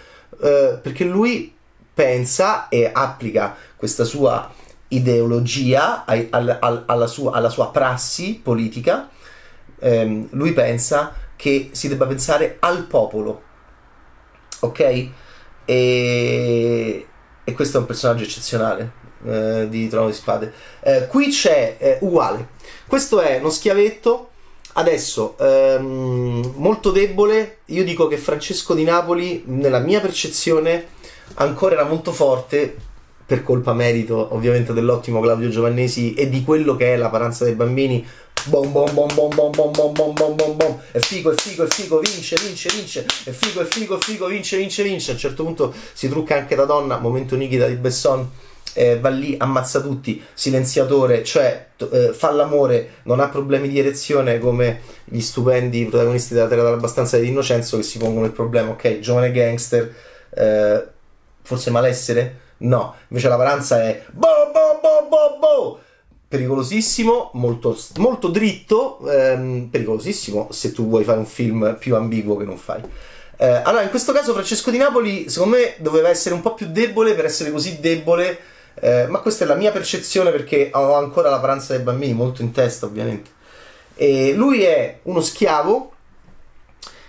eh, 0.42 0.78
perché 0.82 1.04
lui 1.04 1.54
pensa 1.94 2.68
e 2.68 2.90
applica 2.92 3.56
questa 3.76 4.04
sua 4.04 4.52
ideologia 4.88 6.04
alla, 6.04 7.06
sua, 7.06 7.32
alla 7.32 7.50
sua 7.50 7.70
prassi 7.70 8.40
politica, 8.42 9.08
ehm, 9.78 10.28
lui 10.30 10.52
pensa 10.52 11.14
che 11.36 11.70
si 11.72 11.88
debba 11.88 12.06
pensare 12.06 12.56
al 12.60 12.84
popolo, 12.84 13.42
ok? 14.60 15.08
E, 15.64 17.06
e 17.44 17.52
questo 17.52 17.76
è 17.76 17.80
un 17.80 17.86
personaggio 17.86 18.24
eccezionale 18.24 18.92
eh, 19.26 19.66
di 19.68 19.88
Trono 19.88 20.06
di 20.06 20.12
Spade. 20.12 20.52
Eh, 20.80 21.06
qui 21.08 21.28
c'è 21.28 21.76
eh, 21.78 21.98
uguale, 22.00 22.48
questo 22.86 23.20
è 23.20 23.38
uno 23.38 23.50
schiavetto. 23.50 24.30
Adesso, 24.74 25.36
ehm, 25.38 26.52
molto 26.56 26.92
debole, 26.92 27.58
io 27.66 27.82
dico 27.82 28.06
che 28.06 28.16
Francesco 28.16 28.74
di 28.74 28.84
Napoli, 28.84 29.42
nella 29.46 29.80
mia 29.80 30.00
percezione, 30.00 30.86
ancora 31.34 31.74
era 31.74 31.84
molto 31.84 32.12
forte 32.12 32.76
per 33.26 33.42
colpa 33.42 33.74
merito 33.74 34.28
ovviamente 34.34 34.72
dell'ottimo 34.72 35.20
Claudio 35.20 35.50
Giovannesi 35.50 36.14
e 36.14 36.30
di 36.30 36.42
quello 36.44 36.76
che 36.76 36.94
è 36.94 36.96
la 36.96 37.10
paranza 37.10 37.44
dei 37.44 37.54
bambini 37.54 38.06
bom 38.46 38.72
bom 38.72 38.92
bom 38.94 39.08
bom 39.14 39.30
bom 39.34 39.50
bom 39.50 39.72
bom 39.72 39.92
bom 39.92 40.14
bom 40.14 40.36
bom 40.36 40.56
bom. 40.56 40.80
È 40.90 40.98
figo 40.98 41.32
è 41.32 41.34
figo 41.34 41.64
è 41.64 41.68
figo 41.68 41.98
vince 41.98 42.36
vince 42.44 42.68
vince. 42.74 43.06
È 43.24 43.30
figo 43.30 43.60
è 43.60 43.64
figo 43.64 43.98
è 43.98 44.00
figo 44.00 44.26
vince 44.26 44.56
vince 44.56 44.82
vince. 44.82 45.10
A 45.10 45.14
un 45.14 45.20
certo 45.20 45.44
punto 45.44 45.74
si 45.92 46.08
trucca 46.08 46.36
anche 46.36 46.54
da 46.54 46.64
donna 46.64 46.98
momento 46.98 47.36
Nikita 47.36 47.66
di 47.66 47.74
Besson 47.74 48.30
eh, 48.78 48.98
va 49.00 49.08
lì, 49.08 49.34
ammazza 49.38 49.80
tutti, 49.80 50.22
silenziatore, 50.34 51.24
cioè 51.24 51.70
eh, 51.90 52.12
fa 52.12 52.30
l'amore, 52.30 53.00
non 53.04 53.18
ha 53.18 53.28
problemi 53.28 53.68
di 53.68 53.78
erezione 53.78 54.38
come 54.38 54.80
gli 55.04 55.20
stupendi 55.20 55.84
protagonisti 55.86 56.34
della 56.34 56.46
Terra 56.46 56.62
dell'Abbastanza 56.62 57.18
di 57.18 57.26
Innocenzo 57.26 57.76
che 57.76 57.82
si 57.82 57.98
pongono 57.98 58.26
il 58.26 58.32
problema, 58.32 58.70
ok, 58.70 59.00
giovane 59.00 59.32
gangster, 59.32 59.94
eh, 60.30 60.86
forse 61.42 61.70
malessere? 61.70 62.46
No, 62.58 62.94
invece 63.08 63.28
la 63.28 63.36
paranza 63.36 63.82
è 63.82 64.04
bo 64.12 64.50
bo 64.52 64.80
bo 64.80 65.08
bo 65.08 65.38
bo 65.38 65.80
pericolosissimo, 66.28 67.30
molto, 67.34 67.76
molto 67.96 68.28
dritto, 68.28 69.00
ehm, 69.08 69.68
pericolosissimo 69.70 70.48
se 70.50 70.72
tu 70.72 70.86
vuoi 70.86 71.02
fare 71.02 71.18
un 71.18 71.26
film 71.26 71.76
più 71.78 71.96
ambiguo 71.96 72.36
che 72.36 72.44
non 72.44 72.58
fai. 72.58 72.82
Eh, 73.40 73.46
allora, 73.46 73.82
in 73.82 73.90
questo 73.90 74.12
caso 74.12 74.34
Francesco 74.34 74.70
di 74.70 74.76
Napoli, 74.76 75.30
secondo 75.30 75.56
me, 75.56 75.76
doveva 75.78 76.10
essere 76.10 76.34
un 76.34 76.42
po' 76.42 76.54
più 76.54 76.66
debole 76.70 77.14
per 77.14 77.24
essere 77.24 77.50
così 77.50 77.80
debole, 77.80 78.38
eh, 78.74 79.06
ma 79.08 79.20
questa 79.20 79.44
è 79.44 79.46
la 79.46 79.54
mia 79.54 79.72
percezione 79.72 80.30
perché 80.30 80.70
ho 80.72 80.94
ancora 80.94 81.30
la 81.30 81.38
paranza 81.38 81.74
dei 81.74 81.82
bambini 81.82 82.12
molto 82.12 82.42
in 82.42 82.52
testa, 82.52 82.84
ovviamente. 82.84 83.30
E 83.94 84.34
lui 84.34 84.62
è 84.64 84.98
uno 85.04 85.20
schiavo 85.20 85.92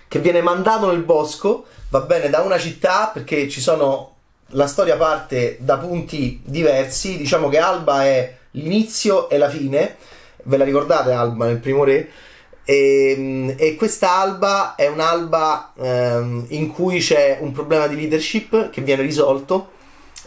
che 0.08 0.18
viene 0.18 0.40
mandato 0.40 0.90
nel 0.90 1.02
bosco, 1.02 1.66
va 1.90 2.00
bene, 2.00 2.30
da 2.30 2.40
una 2.40 2.58
città 2.58 3.10
perché 3.12 3.48
ci 3.48 3.60
sono 3.60 4.14
la 4.54 4.66
storia 4.66 4.96
parte 4.96 5.58
da 5.60 5.76
punti 5.76 6.40
diversi, 6.44 7.16
diciamo 7.16 7.48
che 7.48 7.58
Alba 7.58 8.04
è 8.04 8.38
l'inizio 8.52 9.28
e 9.28 9.38
la 9.38 9.48
fine, 9.48 9.96
ve 10.44 10.56
la 10.56 10.64
ricordate 10.64 11.12
Alba 11.12 11.46
nel 11.46 11.58
primo 11.58 11.84
re? 11.84 12.08
E, 12.64 13.14
ehm, 13.16 13.54
e 13.56 13.74
questa 13.76 14.18
alba 14.18 14.74
è 14.74 14.86
un'alba 14.86 15.72
ehm, 15.76 16.46
in 16.48 16.68
cui 16.68 17.00
c'è 17.00 17.38
un 17.40 17.52
problema 17.52 17.86
di 17.86 17.96
leadership 17.96 18.70
che 18.70 18.82
viene 18.82 19.02
risolto 19.02 19.72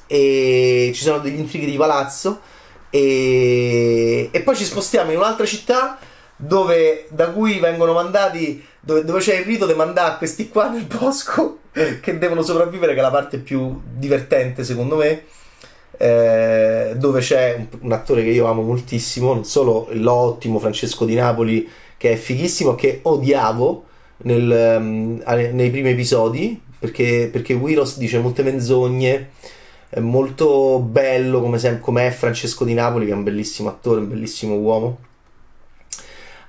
e 0.07 0.91
ci 0.93 1.03
sono 1.03 1.19
degli 1.19 1.39
intrighi 1.39 1.65
di 1.65 1.77
palazzo 1.77 2.41
e, 2.89 4.29
e 4.31 4.41
poi 4.41 4.55
ci 4.55 4.65
spostiamo 4.65 5.11
in 5.11 5.17
un'altra 5.17 5.45
città 5.45 5.97
dove, 6.35 7.07
da 7.09 7.29
cui 7.29 7.59
vengono 7.59 7.93
mandati 7.93 8.63
dove, 8.79 9.05
dove 9.05 9.19
c'è 9.19 9.35
il 9.35 9.45
rito 9.45 9.65
di 9.65 9.73
mandare 9.73 10.17
questi 10.17 10.49
qua 10.49 10.67
nel 10.67 10.83
bosco 10.83 11.59
che 11.71 12.17
devono 12.17 12.41
sopravvivere, 12.41 12.93
che 12.93 12.99
è 12.99 13.01
la 13.01 13.09
parte 13.09 13.37
più 13.37 13.81
divertente 13.83 14.63
secondo 14.63 14.97
me. 14.97 15.23
Eh, 15.97 16.93
dove 16.95 17.19
c'è 17.19 17.55
un, 17.55 17.67
un, 17.81 17.91
attore 17.91 18.23
che 18.23 18.29
io 18.29 18.47
amo 18.47 18.61
moltissimo, 18.61 19.33
non 19.33 19.45
solo 19.45 19.87
l'ottimo 19.91 20.59
Francesco 20.59 21.05
Di 21.05 21.15
Napoli, 21.15 21.69
che 21.97 22.13
è 22.13 22.15
fighissimo, 22.15 22.75
che 22.75 22.99
odiavo 23.03 23.85
nel, 24.17 24.75
um, 24.79 25.21
nei 25.25 25.69
primi 25.69 25.91
episodi, 25.91 26.59
perché, 26.79 27.29
perché 27.31 27.53
Wiros 27.53 27.97
dice 27.97 28.19
molte 28.19 28.43
menzogne, 28.43 29.29
è 29.89 29.99
molto 29.99 30.79
bello 30.79 31.41
come, 31.41 31.59
sem- 31.59 31.79
come 31.79 32.07
è 32.07 32.11
Francesco 32.11 32.65
Di 32.65 32.73
Napoli, 32.73 33.05
che 33.05 33.11
è 33.11 33.15
un 33.15 33.23
bellissimo 33.23 33.69
attore, 33.69 33.99
un 33.99 34.09
bellissimo 34.09 34.55
uomo. 34.55 34.97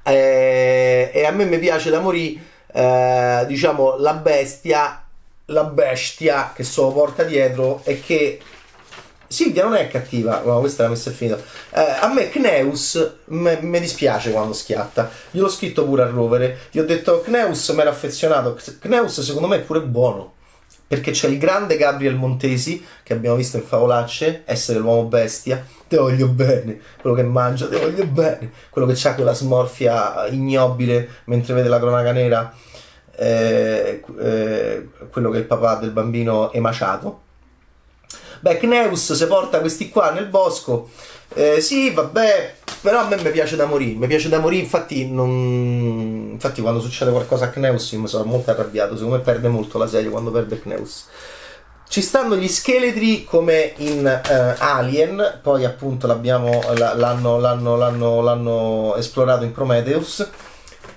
Eh, 0.02 1.10
e 1.12 1.24
a 1.24 1.30
me 1.30 1.44
mi 1.44 1.58
piace 1.58 1.90
da 1.90 2.00
morire, 2.00 2.40
eh, 2.72 3.44
diciamo, 3.46 3.96
la 3.98 4.14
bestia 4.14 5.04
la 5.46 5.64
bestia 5.64 6.52
che 6.54 6.62
se 6.64 6.80
porta 6.80 7.22
dietro 7.22 7.82
e 7.84 8.00
che 8.00 8.40
Silvia 9.34 9.64
non 9.64 9.74
è 9.74 9.88
cattiva, 9.88 10.42
no, 10.44 10.60
questa 10.60 10.84
la 10.84 10.90
messa 10.90 11.10
finita. 11.10 11.36
Eh, 11.70 11.80
a 12.00 12.12
me 12.12 12.28
Kneus 12.28 13.14
mi 13.26 13.80
dispiace 13.80 14.30
quando 14.30 14.52
schiatta. 14.52 15.10
Io 15.32 15.42
l'ho 15.42 15.48
scritto 15.48 15.84
pure 15.84 16.04
a 16.04 16.06
rovere. 16.06 16.58
Gli 16.70 16.78
ho 16.78 16.84
detto 16.84 17.20
Kneus 17.20 17.68
mi 17.70 17.80
era 17.80 17.90
affezionato. 17.90 18.56
Kneus 18.78 19.20
secondo 19.22 19.48
me 19.48 19.56
è 19.56 19.60
pure 19.60 19.80
buono. 19.80 20.32
Perché 20.86 21.10
c'è 21.10 21.26
il 21.26 21.38
grande 21.38 21.76
Gabriel 21.76 22.14
Montesi 22.14 22.84
che 23.02 23.14
abbiamo 23.14 23.36
visto 23.36 23.56
in 23.56 23.64
Favolacce, 23.64 24.42
essere 24.44 24.78
l'uomo 24.78 25.04
bestia. 25.04 25.66
Te 25.88 25.96
voglio 25.96 26.28
bene, 26.28 26.78
quello 27.00 27.16
che 27.16 27.24
mangia, 27.24 27.66
te 27.66 27.78
voglio 27.78 28.06
bene. 28.06 28.52
Quello 28.70 28.86
che 28.86 29.08
ha 29.08 29.14
quella 29.14 29.34
smorfia 29.34 30.26
ignobile 30.28 31.08
mentre 31.24 31.54
vede 31.54 31.68
la 31.68 31.80
cronaca 31.80 32.12
nera 32.12 32.54
eh, 33.16 34.02
eh, 34.20 34.88
quello 35.10 35.30
che 35.30 35.38
è 35.38 35.40
il 35.40 35.46
papà 35.46 35.76
del 35.76 35.90
bambino 35.90 36.52
emaciato. 36.52 37.20
Beh, 38.44 38.58
Kneus 38.58 39.14
si 39.14 39.26
porta 39.26 39.60
questi 39.60 39.88
qua 39.88 40.10
nel 40.10 40.26
bosco. 40.26 40.90
Eh, 41.32 41.62
sì, 41.62 41.88
vabbè, 41.88 42.56
però 42.82 43.00
a 43.00 43.06
me 43.06 43.16
mi 43.16 43.30
piace 43.30 43.56
da 43.56 43.64
morire. 43.64 43.96
Mi 43.96 44.06
piace 44.06 44.28
da 44.28 44.38
morire, 44.38 44.60
infatti, 44.60 45.10
non... 45.10 46.32
infatti 46.32 46.60
quando 46.60 46.78
succede 46.78 47.10
qualcosa 47.10 47.46
a 47.46 47.48
Kneus 47.48 47.92
mi 47.92 48.06
sono 48.06 48.24
molto 48.24 48.50
arrabbiato. 48.50 48.96
Secondo 48.96 49.16
me 49.16 49.22
perde 49.22 49.48
molto 49.48 49.78
la 49.78 49.86
serie 49.86 50.10
quando 50.10 50.30
perde 50.30 50.60
Kneus. 50.60 51.06
Ci 51.88 52.02
stanno 52.02 52.36
gli 52.36 52.46
scheletri 52.46 53.24
come 53.24 53.72
in 53.76 54.04
uh, 54.04 54.54
Alien, 54.58 55.38
poi 55.40 55.64
appunto 55.64 56.06
l'hanno, 56.06 56.60
l'hanno, 56.74 57.38
l'hanno, 57.38 58.20
l'hanno 58.20 58.94
esplorato 58.96 59.44
in 59.44 59.52
Prometheus. 59.52 60.28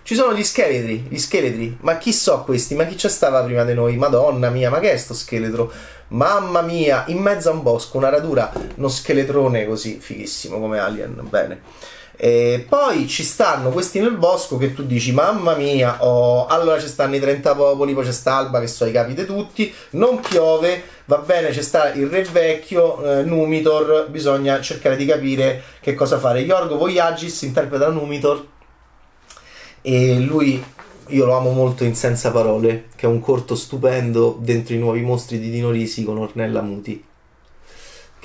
Ci 0.04 0.16
sono 0.16 0.34
gli 0.34 0.44
scheletri, 0.44 1.06
gli 1.10 1.18
scheletri, 1.18 1.77
ma 1.82 1.98
chi 1.98 2.12
so 2.12 2.44
questi? 2.44 2.75
Ma 2.75 2.86
chi 2.86 2.96
c'è 2.96 3.10
stava 3.10 3.42
prima 3.44 3.63
di 3.63 3.74
noi? 3.74 3.96
Madonna 3.98 4.50
mia, 4.50 4.70
ma 4.70 4.80
che 4.80 4.92
è 4.92 4.98
sto 4.98 5.13
scheletro? 5.13 5.72
Mamma 6.10 6.62
mia, 6.62 7.04
in 7.08 7.18
mezzo 7.18 7.50
a 7.50 7.54
un 7.54 7.62
bosco, 7.62 7.98
una 7.98 8.10
radura, 8.10 8.52
uno 8.76 8.88
scheletrone 8.88 9.66
così, 9.66 10.00
fighissimo 10.00 10.60
come 10.60 10.80
Alien, 10.80 11.28
bene. 11.30 11.62
E 12.20 12.66
poi 12.68 13.08
ci 13.08 13.24
stanno 13.24 13.70
questi 13.70 14.00
nel 14.00 14.16
bosco 14.18 14.58
che 14.58 14.74
tu 14.74 14.84
dici, 14.86 15.12
mamma 15.12 15.56
mia, 15.56 16.04
oh, 16.04 16.48
allora 16.48 16.80
ci 16.80 16.88
stanno 16.88 17.16
i 17.16 17.20
30 17.20 17.54
popoli, 17.54 17.94
poi 17.94 18.06
c'è 18.06 18.12
sta 18.12 18.38
Alba 18.38 18.60
che 18.60 18.68
so 18.68 18.86
i 18.86 18.92
capi 18.92 19.14
di 19.14 19.26
tutti, 19.26 19.72
non 19.92 20.20
piove, 20.20 20.82
va 21.06 21.18
bene, 21.18 21.50
c'è 21.50 21.62
sta 21.62 21.94
il 21.94 22.08
re 22.08 22.24
vecchio, 22.24 23.04
eh, 23.04 23.24
Numitor, 23.24 24.08
bisogna 24.10 24.60
cercare 24.62 24.96
di 24.96 25.06
capire 25.06 25.62
che 25.80 25.94
cosa 25.94 26.18
fare. 26.18 26.40
Yorgo 26.40 26.78
Voyagis 26.78 27.42
interpreta 27.44 27.90
Numitor 27.90 28.46
e 29.82 30.20
lui 30.20 30.64
io 31.10 31.26
lo 31.26 31.36
amo 31.36 31.52
molto 31.52 31.84
in 31.84 31.96
Senza 31.96 32.32
Parole, 32.32 32.86
che 32.96 33.06
è 33.06 33.10
un 33.10 33.20
corto 33.20 33.56
stupendo 33.56 34.38
dentro 34.40 34.74
i 34.74 34.78
nuovi 34.78 35.02
mostri 35.02 35.40
di 35.40 35.50
Dino 35.50 35.72
Risi 35.72 36.04
con 36.04 36.18
Ornella 36.18 36.62
Muti 36.62 37.04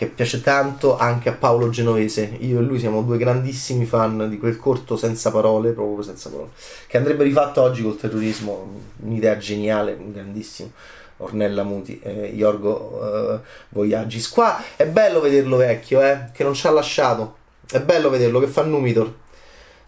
che 0.02 0.08
piace 0.08 0.40
tanto 0.40 0.96
anche 0.96 1.28
a 1.28 1.32
Paolo 1.32 1.68
Genovese. 1.68 2.36
Io 2.40 2.58
e 2.58 2.62
lui 2.62 2.80
siamo 2.80 3.02
due 3.02 3.18
grandissimi 3.18 3.84
fan 3.84 4.28
di 4.28 4.36
quel 4.36 4.56
corto 4.56 4.96
senza 4.96 5.30
parole, 5.30 5.70
proprio 5.70 6.02
senza 6.02 6.28
parole, 6.28 6.50
che 6.88 6.96
andrebbe 6.96 7.22
rifatto 7.22 7.62
oggi 7.62 7.82
col 7.82 7.96
terrorismo, 7.96 8.80
un'idea 8.96 9.36
geniale, 9.36 9.96
grandissimo. 9.96 10.72
Ornella 11.18 11.62
Muti, 11.62 12.00
eh, 12.02 12.32
Iorgo 12.34 13.34
eh, 13.34 13.40
Voyagis. 13.68 14.28
Qua 14.28 14.60
è 14.74 14.86
bello 14.86 15.20
vederlo 15.20 15.56
vecchio, 15.56 16.02
eh, 16.02 16.30
che 16.32 16.42
non 16.42 16.54
ci 16.54 16.66
ha 16.66 16.70
lasciato. 16.72 17.36
È 17.70 17.80
bello 17.80 18.10
vederlo 18.10 18.40
che 18.40 18.48
fa 18.48 18.62
Numitor. 18.62 19.21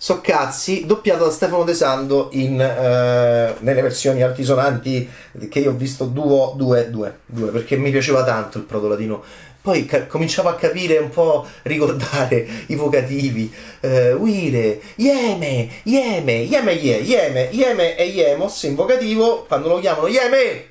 So 0.05 0.21
cazzi, 0.21 0.85
doppiato 0.85 1.25
da 1.25 1.31
Stefano 1.31 1.65
De 1.65 1.73
Sando 1.73 2.29
in, 2.33 2.61
eh, 2.61 3.55
nelle 3.61 3.81
versioni 3.81 4.23
altisonanti 4.23 5.09
che 5.49 5.61
io 5.61 5.71
ho 5.71 5.75
visto 5.75 6.05
due, 6.05 6.53
due, 6.57 6.91
due, 6.91 7.21
due, 7.25 7.49
perché 7.49 7.79
mi 7.79 7.91
piaceva 7.91 8.23
tanto 8.23 8.59
il 8.59 8.65
proto 8.65 8.87
latino 8.87 9.25
poi 9.63 9.87
ca- 9.87 10.05
cominciavo 10.05 10.51
a 10.51 10.57
capire 10.57 10.99
un 10.99 11.09
po', 11.09 11.47
ricordare 11.63 12.47
i 12.69 12.75
vocativi. 12.75 13.51
Uh, 13.81 14.21
uire, 14.21 14.79
Yeme, 14.97 15.71
Yeme, 15.85 16.33
Yeme, 16.33 16.73
Ye, 16.73 16.97
Yeme, 16.99 17.49
Yeme 17.51 17.97
e 17.97 18.05
Yemos 18.05 18.63
in 18.65 18.75
vocativo 18.75 19.47
quando 19.49 19.69
lo 19.69 19.79
chiamano 19.79 20.09
Yeme. 20.09 20.67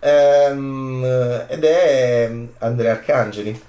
Um, 0.00 1.02
ed 1.48 1.64
è 1.64 2.30
Andrea 2.58 2.92
Arcangeli. 2.92 3.62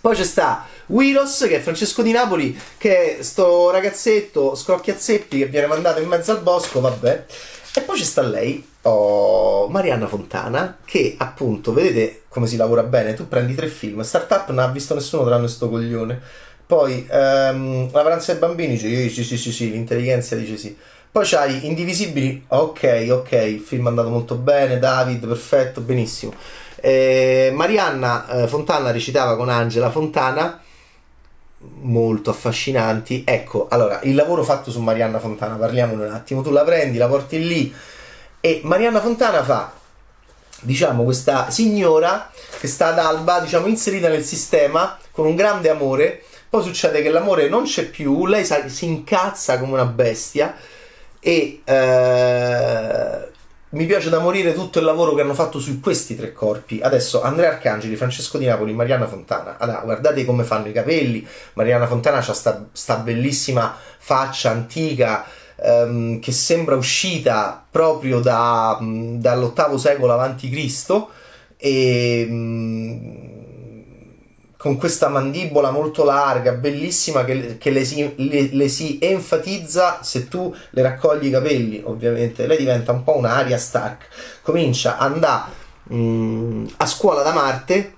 Poi 0.00 0.14
c'è 0.14 0.24
sta 0.24 0.66
Wiros, 0.90 1.46
che 1.48 1.56
è 1.56 1.60
Francesco 1.60 2.02
di 2.02 2.10
Napoli, 2.10 2.58
che 2.76 3.18
è 3.18 3.22
sto 3.22 3.70
ragazzetto 3.70 4.56
scrocchiazzeppi 4.56 5.38
che 5.38 5.46
viene 5.46 5.66
mandato 5.66 6.00
in 6.00 6.08
mezzo 6.08 6.32
al 6.32 6.42
bosco, 6.42 6.80
vabbè. 6.80 7.24
E 7.72 7.80
poi 7.82 7.96
c'è 7.96 8.04
sta 8.04 8.22
lei, 8.22 8.66
oh, 8.82 9.68
Marianna 9.68 10.08
Fontana, 10.08 10.78
che 10.84 11.14
appunto, 11.16 11.72
vedete 11.72 12.22
come 12.28 12.48
si 12.48 12.56
lavora 12.56 12.82
bene, 12.82 13.14
tu 13.14 13.28
prendi 13.28 13.54
tre 13.54 13.68
film, 13.68 14.00
Startup 14.02 14.48
non 14.48 14.58
ha 14.58 14.66
visto 14.68 14.94
nessuno 14.94 15.24
tranne 15.24 15.46
sto 15.46 15.68
coglione, 15.68 16.20
poi 16.66 17.06
um, 17.10 17.90
La 17.92 18.02
pranza 18.02 18.32
dei 18.32 18.40
bambini, 18.40 18.76
dice 18.76 19.08
sì, 19.08 19.22
sì, 19.24 19.36
sì, 19.36 19.52
sì, 19.52 19.70
l'intelligenza 19.70 20.34
dice 20.34 20.56
sì. 20.56 20.76
Poi 21.12 21.24
c'hai 21.24 21.66
Indivisibili, 21.66 22.44
ok, 22.48 23.08
ok, 23.10 23.32
il 23.32 23.60
film 23.60 23.86
è 23.86 23.88
andato 23.88 24.08
molto 24.08 24.34
bene, 24.34 24.78
David, 24.78 25.26
perfetto, 25.26 25.80
benissimo. 25.80 26.34
Eh, 26.76 27.50
Marianna 27.54 28.42
eh, 28.42 28.48
Fontana 28.48 28.90
recitava 28.90 29.36
con 29.36 29.48
Angela 29.48 29.90
Fontana, 29.90 30.60
molto 31.80 32.30
affascinanti. 32.30 33.24
Ecco, 33.26 33.66
allora, 33.68 34.00
il 34.02 34.14
lavoro 34.14 34.42
fatto 34.42 34.70
su 34.70 34.80
Marianna 34.80 35.18
Fontana, 35.18 35.56
parliamone 35.56 36.06
un 36.06 36.12
attimo, 36.12 36.42
tu 36.42 36.50
la 36.50 36.64
prendi, 36.64 36.98
la 36.98 37.08
porti 37.08 37.46
lì 37.46 37.74
e 38.40 38.60
Marianna 38.64 39.00
Fontana 39.00 39.44
fa, 39.44 39.72
diciamo, 40.60 41.04
questa 41.04 41.50
signora 41.50 42.30
che 42.58 42.66
sta 42.66 42.88
ad 42.88 42.98
Alba, 42.98 43.40
diciamo, 43.40 43.66
inserita 43.66 44.08
nel 44.08 44.24
sistema 44.24 44.96
con 45.10 45.26
un 45.26 45.36
grande 45.36 45.68
amore. 45.68 46.24
Poi 46.48 46.62
succede 46.62 47.02
che 47.02 47.10
l'amore 47.10 47.48
non 47.48 47.64
c'è 47.64 47.84
più, 47.84 48.26
lei 48.26 48.44
si 48.44 48.84
incazza 48.84 49.58
come 49.58 49.74
una 49.74 49.84
bestia 49.84 50.56
e 51.20 51.60
eh, 51.62 53.28
mi 53.70 53.86
piace 53.86 54.10
da 54.10 54.18
morire 54.18 54.52
tutto 54.52 54.78
il 54.80 54.84
lavoro 54.84 55.14
che 55.14 55.20
hanno 55.20 55.34
fatto 55.34 55.60
su 55.60 55.78
questi 55.80 56.16
tre 56.16 56.32
corpi. 56.32 56.80
Adesso 56.82 57.22
Andrea 57.22 57.50
Arcangeli, 57.50 57.94
Francesco 57.94 58.36
Di 58.38 58.46
Napoli, 58.46 58.72
Mariana 58.72 59.06
Fontana. 59.06 59.58
Allora, 59.58 59.80
guardate 59.80 60.24
come 60.24 60.42
fanno 60.42 60.68
i 60.68 60.72
capelli. 60.72 61.26
Mariana 61.52 61.86
Fontana 61.86 62.18
ha 62.18 62.32
sta, 62.32 62.66
sta 62.72 62.96
bellissima 62.96 63.76
faccia 63.98 64.50
antica 64.50 65.24
ehm, 65.56 66.18
che 66.18 66.32
sembra 66.32 66.74
uscita 66.74 67.64
proprio 67.70 68.20
da, 68.20 68.78
dall'ottavo 68.80 69.78
secolo 69.78 70.12
avanti 70.12 70.50
Cristo 70.50 71.10
e 71.56 72.26
mh, 72.28 73.39
con 74.60 74.76
questa 74.76 75.08
mandibola 75.08 75.70
molto 75.70 76.04
larga, 76.04 76.52
bellissima, 76.52 77.24
che, 77.24 77.56
che 77.56 77.70
le, 77.70 77.82
si, 77.82 78.12
le, 78.28 78.50
le, 78.52 78.68
si, 78.68 78.98
enfatizza 79.00 80.00
se 80.02 80.28
tu 80.28 80.54
le 80.72 80.82
raccogli 80.82 81.28
i 81.28 81.30
capelli, 81.30 81.80
ovviamente. 81.82 82.46
Lei 82.46 82.58
diventa 82.58 82.92
un 82.92 83.02
po' 83.02 83.16
un'aria 83.16 83.56
Stark. 83.56 84.08
Comincia 84.42 84.98
ad 84.98 85.12
andare 85.12 85.50
mm, 85.94 86.66
a 86.76 86.84
scuola 86.84 87.22
da 87.22 87.32
Marte. 87.32 87.94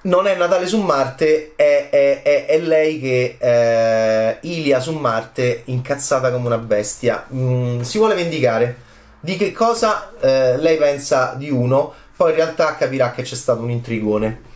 Non 0.00 0.26
è 0.26 0.34
Natale 0.36 0.66
su 0.66 0.80
Marte, 0.80 1.52
è, 1.54 1.90
è, 1.90 2.22
è, 2.22 2.46
è 2.46 2.58
lei 2.58 2.98
che 2.98 3.36
eh, 3.38 4.38
Ilia 4.40 4.80
su 4.80 4.92
Marte, 4.92 5.64
incazzata 5.66 6.32
come 6.32 6.46
una 6.46 6.56
bestia. 6.56 7.26
Mm, 7.30 7.82
si 7.82 7.98
vuole 7.98 8.14
vendicare. 8.14 8.86
Di 9.20 9.36
che 9.36 9.52
cosa 9.52 10.12
eh, 10.18 10.56
lei 10.56 10.78
pensa 10.78 11.34
di 11.36 11.50
uno, 11.50 11.92
poi 12.16 12.30
in 12.30 12.36
realtà 12.36 12.74
capirà 12.74 13.10
che 13.10 13.20
c'è 13.20 13.34
stato 13.34 13.60
un 13.60 13.70
intrigone 13.70 14.47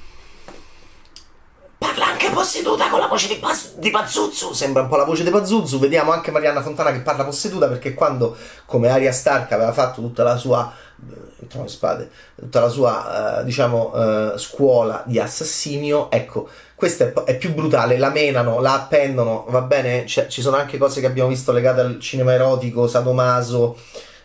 posseduta 2.42 2.88
con 2.90 2.98
la 2.98 3.06
voce 3.06 3.28
di, 3.28 3.36
Paz- 3.36 3.76
di 3.76 3.90
Pazzuzzu. 3.90 4.52
Sembra 4.52 4.82
un 4.82 4.88
po' 4.88 4.96
la 4.96 5.04
voce 5.04 5.22
di 5.22 5.30
Pazzuzzu. 5.30 5.78
Vediamo 5.78 6.10
anche 6.10 6.32
Marianna 6.32 6.60
Fontana 6.60 6.90
che 6.90 6.98
parla 6.98 7.24
posseduta 7.24 7.68
perché 7.68 7.94
quando, 7.94 8.36
come 8.66 8.88
Aria 8.88 9.12
Stark, 9.12 9.52
aveva 9.52 9.72
fatto 9.72 10.00
tutta 10.00 10.24
la 10.24 10.36
sua. 10.36 10.72
Eh, 10.74 11.68
spade, 11.68 12.10
tutta 12.36 12.60
la 12.60 12.68
sua, 12.68 13.40
uh, 13.40 13.44
diciamo, 13.44 13.92
uh, 13.94 14.38
scuola 14.38 15.02
di 15.06 15.18
assassinio, 15.18 16.08
ecco, 16.10 16.48
questa 16.74 17.04
è, 17.04 17.12
è, 17.12 17.36
più 17.36 17.52
brutale. 17.52 17.98
La 17.98 18.10
menano, 18.10 18.60
la 18.60 18.74
appendono, 18.74 19.44
va 19.48 19.60
bene? 19.60 20.04
C'è, 20.04 20.28
ci 20.28 20.40
sono 20.40 20.56
anche 20.56 20.78
cose 20.78 21.00
che 21.00 21.06
abbiamo 21.06 21.28
visto 21.28 21.52
legate 21.52 21.80
al 21.80 22.00
cinema 22.00 22.32
erotico, 22.32 22.88
sadomaso. 22.88 23.76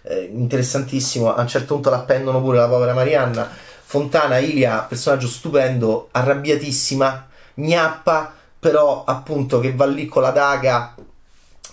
Eh, 0.03 0.29
interessantissimo. 0.31 1.33
A 1.35 1.41
un 1.41 1.47
certo 1.47 1.73
punto 1.73 1.89
l'appendono 1.89 2.41
pure 2.41 2.57
la 2.57 2.67
povera 2.67 2.93
Marianna. 2.93 3.49
Fontana, 3.83 4.37
Ilia, 4.37 4.85
personaggio 4.87 5.27
stupendo, 5.27 6.09
arrabbiatissima, 6.11 7.27
gnappa, 7.57 8.33
però 8.59 9.03
appunto 9.05 9.59
che 9.59 9.73
va 9.73 9.85
lì 9.85 10.07
con 10.07 10.21
la 10.21 10.31
daga. 10.31 10.95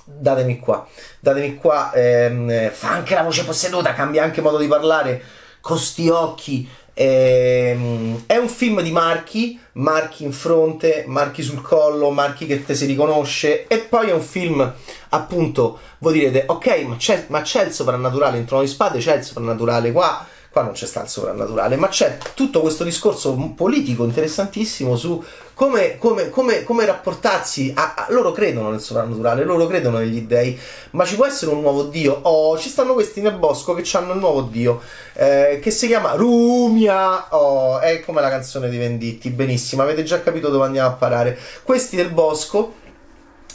Datemi 0.06 0.58
qua, 0.58 0.86
datemi 1.18 1.54
qua. 1.54 1.92
Ehm, 1.94 2.70
fa 2.70 2.90
anche 2.90 3.14
la 3.14 3.22
voce 3.22 3.44
posseduta, 3.44 3.94
cambia 3.94 4.22
anche 4.22 4.40
modo 4.42 4.58
di 4.58 4.66
parlare, 4.66 5.22
con 5.60 5.78
sti 5.78 6.08
occhi. 6.08 6.68
Ehm, 6.92 8.24
è 8.26 8.36
un 8.36 8.48
film 8.48 8.80
di 8.82 8.92
marchi, 8.92 9.58
marchi 9.72 10.24
in 10.24 10.32
fronte, 10.32 11.04
marchi 11.06 11.42
sul 11.42 11.62
collo, 11.62 12.10
marchi 12.10 12.46
che 12.46 12.64
te 12.64 12.74
si 12.74 12.84
riconosce. 12.86 13.66
E 13.66 13.78
poi 13.78 14.10
è 14.10 14.12
un 14.12 14.22
film, 14.22 14.72
appunto, 15.10 15.78
voi 15.98 16.12
direte, 16.12 16.44
ok, 16.46 16.84
ma 16.86 16.96
c'è, 16.96 17.24
ma 17.28 17.40
c'è 17.40 17.64
il 17.64 17.72
soprannaturale 17.72 18.36
in 18.36 18.44
Trono 18.44 18.62
di 18.62 18.68
Spade, 18.68 18.98
c'è 18.98 19.16
il 19.16 19.24
soprannaturale 19.24 19.90
qua 19.90 20.26
qua 20.54 20.62
non 20.62 20.70
c'è 20.70 20.86
sta 20.86 21.02
il 21.02 21.08
soprannaturale, 21.08 21.74
ma 21.74 21.88
c'è 21.88 22.16
tutto 22.32 22.60
questo 22.60 22.84
discorso 22.84 23.34
politico 23.56 24.04
interessantissimo 24.04 24.94
su 24.94 25.20
come, 25.52 25.98
come, 25.98 26.30
come, 26.30 26.62
come 26.62 26.86
rapportarsi. 26.86 27.72
A, 27.74 27.94
a, 27.96 28.06
loro 28.10 28.30
credono 28.30 28.70
nel 28.70 28.78
soprannaturale, 28.78 29.42
loro 29.42 29.66
credono 29.66 29.98
negli 29.98 30.20
dei, 30.22 30.56
ma 30.92 31.04
ci 31.04 31.16
può 31.16 31.26
essere 31.26 31.50
un 31.50 31.60
nuovo 31.60 31.82
dio. 31.82 32.16
Oh, 32.22 32.56
ci 32.56 32.68
stanno 32.68 32.94
questi 32.94 33.20
nel 33.20 33.34
bosco 33.34 33.74
che 33.74 33.84
hanno 33.96 34.12
il 34.12 34.20
nuovo 34.20 34.42
dio 34.42 34.80
eh, 35.14 35.58
che 35.60 35.72
si 35.72 35.88
chiama 35.88 36.12
Rumia. 36.12 37.34
Oh, 37.34 37.80
è 37.80 37.98
come 37.98 38.20
la 38.20 38.28
canzone 38.28 38.68
di 38.68 38.76
Venditti, 38.76 39.30
benissimo. 39.30 39.82
Avete 39.82 40.04
già 40.04 40.22
capito 40.22 40.50
dove 40.50 40.66
andiamo 40.66 40.88
a 40.88 40.92
parare. 40.92 41.36
Questi 41.64 41.96
del 41.96 42.10
bosco 42.10 42.74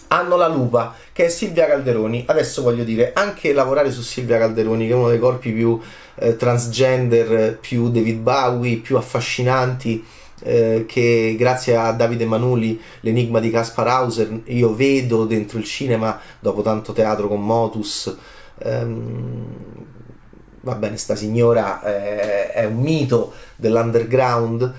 hanno 0.09 0.35
la 0.35 0.47
lupa 0.47 0.95
che 1.13 1.25
è 1.25 1.29
Silvia 1.29 1.67
Calderoni. 1.67 2.25
Adesso 2.27 2.61
voglio 2.61 2.83
dire, 2.83 3.11
anche 3.13 3.53
lavorare 3.53 3.91
su 3.91 4.01
Silvia 4.01 4.37
Calderoni, 4.37 4.85
che 4.87 4.93
è 4.93 4.95
uno 4.95 5.09
dei 5.09 5.19
corpi 5.19 5.51
più 5.51 5.79
eh, 6.19 6.35
transgender, 6.35 7.57
più 7.59 7.89
David 7.89 8.19
Bowie, 8.19 8.77
più 8.77 8.97
affascinanti. 8.97 10.05
Eh, 10.41 10.85
che 10.87 11.35
grazie 11.37 11.75
a 11.75 11.91
Davide 11.91 12.25
Manuli, 12.25 12.79
l'enigma 13.01 13.41
di 13.41 13.49
Caspar 13.49 13.87
Hauser, 13.87 14.43
io 14.45 14.73
vedo 14.73 15.25
dentro 15.25 15.57
il 15.57 15.65
cinema 15.65 16.17
dopo 16.39 16.61
tanto 16.61 16.93
teatro 16.93 17.27
con 17.27 17.41
Motus. 17.41 18.15
Ehm, 18.59 19.45
va 20.61 20.75
bene, 20.75 20.97
sta 20.97 21.15
signora 21.15 21.81
è, 21.81 22.51
è 22.51 22.65
un 22.65 22.77
mito 22.77 23.33
dell'underground. 23.55 24.73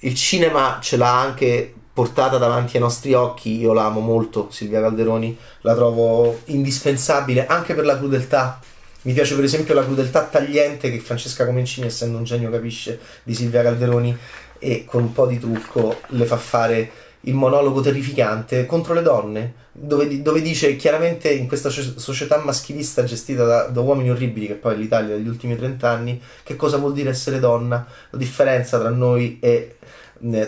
Il 0.00 0.14
cinema 0.14 0.78
ce 0.80 0.96
l'ha 0.96 1.20
anche 1.20 1.74
portata 1.92 2.38
davanti 2.38 2.76
ai 2.76 2.82
nostri 2.82 3.12
occhi. 3.12 3.58
Io 3.58 3.72
la 3.72 3.86
amo 3.86 4.00
molto, 4.00 4.48
Silvia 4.50 4.80
Calderoni, 4.80 5.36
la 5.62 5.74
trovo 5.74 6.40
indispensabile 6.46 7.46
anche 7.46 7.74
per 7.74 7.84
la 7.84 7.98
crudeltà. 7.98 8.60
Mi 9.02 9.14
piace 9.14 9.34
per 9.34 9.44
esempio 9.44 9.72
la 9.72 9.82
crudeltà 9.82 10.24
tagliente 10.24 10.90
che 10.90 10.98
Francesca 10.98 11.46
Comencini, 11.46 11.86
essendo 11.86 12.18
un 12.18 12.24
genio, 12.24 12.50
capisce 12.50 12.98
di 13.22 13.34
Silvia 13.34 13.62
Calderoni 13.62 14.14
e 14.58 14.84
con 14.84 15.02
un 15.02 15.12
po' 15.14 15.26
di 15.26 15.38
trucco 15.38 16.02
le 16.08 16.26
fa 16.26 16.36
fare 16.36 16.90
il 17.20 17.34
monologo 17.34 17.80
terrificante 17.80 18.66
contro 18.66 18.92
le 18.92 19.00
donne, 19.00 19.54
dove, 19.72 20.20
dove 20.20 20.42
dice 20.42 20.76
chiaramente 20.76 21.30
in 21.30 21.48
questa 21.48 21.70
società 21.70 22.42
maschilista 22.44 23.04
gestita 23.04 23.44
da, 23.44 23.62
da, 23.64 23.80
uomini 23.80 24.10
orribili, 24.10 24.46
che 24.46 24.54
poi 24.54 24.74
è 24.74 24.76
l'Italia 24.76 25.16
degli 25.16 25.28
ultimi 25.28 25.56
30 25.56 25.88
anni, 25.88 26.20
che 26.42 26.56
cosa 26.56 26.76
vuol 26.76 26.92
dire 26.92 27.08
essere 27.08 27.38
donna, 27.40 27.86
la 28.10 28.18
differenza 28.18 28.78
tra 28.78 28.90
noi 28.90 29.38
e 29.40 29.76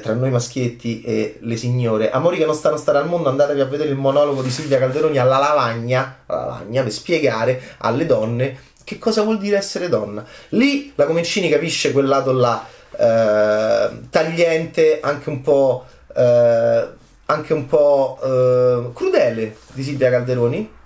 tra 0.00 0.12
noi 0.12 0.30
maschietti 0.30 1.00
e 1.02 1.38
le 1.40 1.56
signore. 1.56 2.10
Amori 2.10 2.36
che 2.36 2.44
non 2.44 2.54
stanno 2.54 2.74
a 2.74 2.78
stare 2.78 2.98
al 2.98 3.08
mondo, 3.08 3.28
andatevi 3.28 3.60
a 3.60 3.64
vedere 3.64 3.88
il 3.88 3.96
monologo 3.96 4.42
di 4.42 4.50
Silvia 4.50 4.78
Calderoni 4.78 5.18
alla 5.18 5.38
lavagna, 5.38 6.18
alla 6.26 6.44
lavagna 6.44 6.82
per 6.82 6.92
spiegare 6.92 7.60
alle 7.78 8.06
donne 8.06 8.70
che 8.84 8.98
cosa 8.98 9.22
vuol 9.22 9.38
dire 9.38 9.56
essere 9.56 9.88
donna. 9.88 10.24
Lì 10.50 10.92
la 10.94 11.06
Comencini 11.06 11.48
capisce 11.48 11.92
quel 11.92 12.06
lato 12.06 12.32
là, 12.32 12.66
eh, 12.90 13.90
tagliente, 14.10 15.00
anche 15.00 15.28
un 15.28 15.40
po', 15.40 15.86
eh, 16.14 16.88
anche 17.26 17.52
un 17.52 17.66
po' 17.66 18.18
eh, 18.22 18.90
crudele 18.92 19.56
di 19.72 19.82
Silvia 19.82 20.10
Calderoni. 20.10 20.80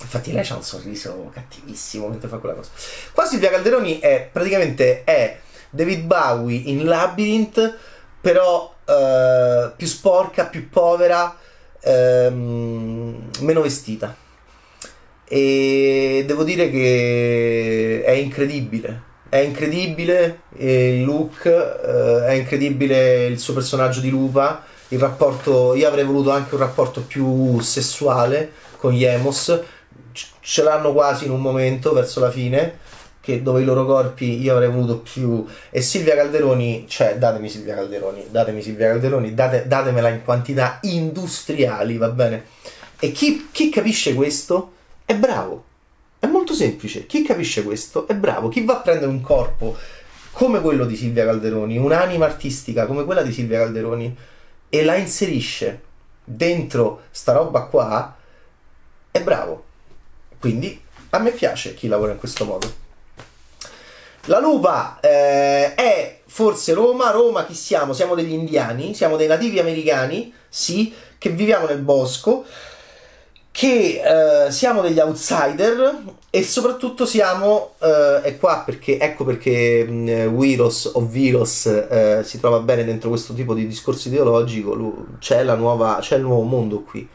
Infatti 0.00 0.32
lei 0.32 0.46
ha 0.48 0.56
un 0.56 0.62
sorriso 0.62 1.30
cattivissimo 1.32 2.08
mentre 2.08 2.28
fa 2.28 2.36
quella 2.36 2.54
cosa. 2.54 2.70
Qua 3.12 3.24
Silvia 3.24 3.50
Calderoni 3.50 4.00
è 4.00 4.28
praticamente 4.30 5.04
è 5.04 5.38
David 5.70 6.04
Bowie 6.04 6.62
in 6.66 6.84
Labyrinth 6.84 7.76
però 8.24 8.74
eh, 8.86 9.70
più 9.76 9.86
sporca, 9.86 10.46
più 10.46 10.70
povera, 10.70 11.36
ehm, 11.78 13.28
meno 13.40 13.60
vestita. 13.60 14.16
E 15.28 16.24
devo 16.26 16.42
dire 16.42 16.70
che 16.70 18.02
è 18.02 18.12
incredibile. 18.12 19.12
È 19.28 19.36
incredibile 19.36 20.40
il 20.56 21.04
look, 21.04 21.44
eh, 21.44 22.24
è 22.28 22.32
incredibile 22.32 23.26
il 23.26 23.38
suo 23.38 23.52
personaggio 23.52 24.00
di 24.00 24.08
lupa. 24.08 24.64
Il 24.88 25.00
rapporto, 25.00 25.74
io 25.74 25.86
avrei 25.86 26.04
voluto 26.04 26.30
anche 26.30 26.54
un 26.54 26.60
rapporto 26.60 27.02
più 27.02 27.60
sessuale 27.60 28.52
con 28.78 28.92
gli 28.92 29.04
Emos. 29.04 29.60
Ce 30.40 30.62
l'hanno 30.62 30.94
quasi 30.94 31.26
in 31.26 31.30
un 31.30 31.42
momento 31.42 31.92
verso 31.92 32.20
la 32.20 32.30
fine 32.30 32.78
che 33.24 33.42
dove 33.42 33.62
i 33.62 33.64
loro 33.64 33.86
corpi 33.86 34.40
io 34.40 34.52
avrei 34.52 34.68
voluto 34.68 34.98
più. 34.98 35.44
E 35.70 35.80
Silvia 35.80 36.14
Calderoni 36.14 36.84
cioè 36.86 37.16
datemi 37.16 37.48
Silvia 37.48 37.74
Calderoni 37.74 38.26
datemi 38.30 38.60
Silvia 38.60 38.88
Calderoni 38.88 39.32
date, 39.32 39.66
datemela 39.66 40.08
in 40.10 40.22
quantità 40.22 40.78
industriali 40.82 41.96
va 41.96 42.10
bene? 42.10 42.44
E 43.00 43.12
chi, 43.12 43.48
chi 43.50 43.70
capisce 43.70 44.14
questo? 44.14 44.72
È 45.06 45.14
bravo. 45.16 45.64
È 46.18 46.26
molto 46.26 46.52
semplice. 46.52 47.06
Chi 47.06 47.22
capisce 47.22 47.62
questo? 47.62 48.06
È 48.06 48.14
bravo. 48.14 48.48
Chi 48.48 48.62
va 48.62 48.74
a 48.74 48.80
prendere 48.80 49.10
un 49.10 49.20
corpo 49.22 49.76
come 50.32 50.60
quello 50.60 50.84
di 50.84 50.96
Silvia 50.96 51.24
Calderoni 51.24 51.78
un'anima 51.78 52.24
artistica 52.24 52.86
come 52.86 53.04
quella 53.04 53.22
di 53.22 53.32
Silvia 53.32 53.58
Calderoni 53.60 54.16
e 54.68 54.84
la 54.84 54.96
inserisce 54.96 55.80
dentro 56.24 57.02
sta 57.10 57.32
roba 57.32 57.62
qua 57.62 58.16
è 59.10 59.22
bravo. 59.22 59.64
Quindi 60.38 60.78
a 61.10 61.18
me 61.20 61.30
piace 61.30 61.74
chi 61.74 61.88
lavora 61.88 62.12
in 62.12 62.18
questo 62.18 62.44
modo 62.44 62.82
la 64.26 64.40
lupa 64.40 64.98
eh, 65.00 65.74
è 65.74 66.18
forse 66.26 66.72
Roma. 66.72 67.10
Roma 67.10 67.44
chi 67.44 67.54
siamo? 67.54 67.92
Siamo 67.92 68.14
degli 68.14 68.32
indiani, 68.32 68.94
siamo 68.94 69.16
dei 69.16 69.26
nativi 69.26 69.58
americani, 69.58 70.32
sì, 70.48 70.92
che 71.18 71.30
viviamo 71.30 71.66
nel 71.66 71.78
bosco, 71.78 72.44
che 73.50 74.46
eh, 74.46 74.50
siamo 74.50 74.80
degli 74.80 74.98
outsider 74.98 76.02
e 76.30 76.42
soprattutto 76.42 77.06
siamo, 77.06 77.74
eh, 77.80 78.20
e 78.24 78.38
qua 78.38 78.62
perché, 78.64 78.98
ecco 78.98 79.24
perché 79.24 79.84
mh, 79.84 79.92
mm, 79.92 80.34
Wiros 80.34 80.90
o 80.94 81.06
Viros 81.06 81.66
eh, 81.66 82.22
si 82.24 82.40
trova 82.40 82.58
bene 82.60 82.84
dentro 82.84 83.10
questo 83.10 83.32
tipo 83.34 83.54
di 83.54 83.66
discorso 83.66 84.08
ideologico, 84.08 85.06
c'è, 85.20 85.44
la 85.44 85.54
nuova, 85.54 85.98
c'è 86.00 86.16
il 86.16 86.22
nuovo 86.22 86.42
mondo 86.42 86.82
qui, 86.82 87.06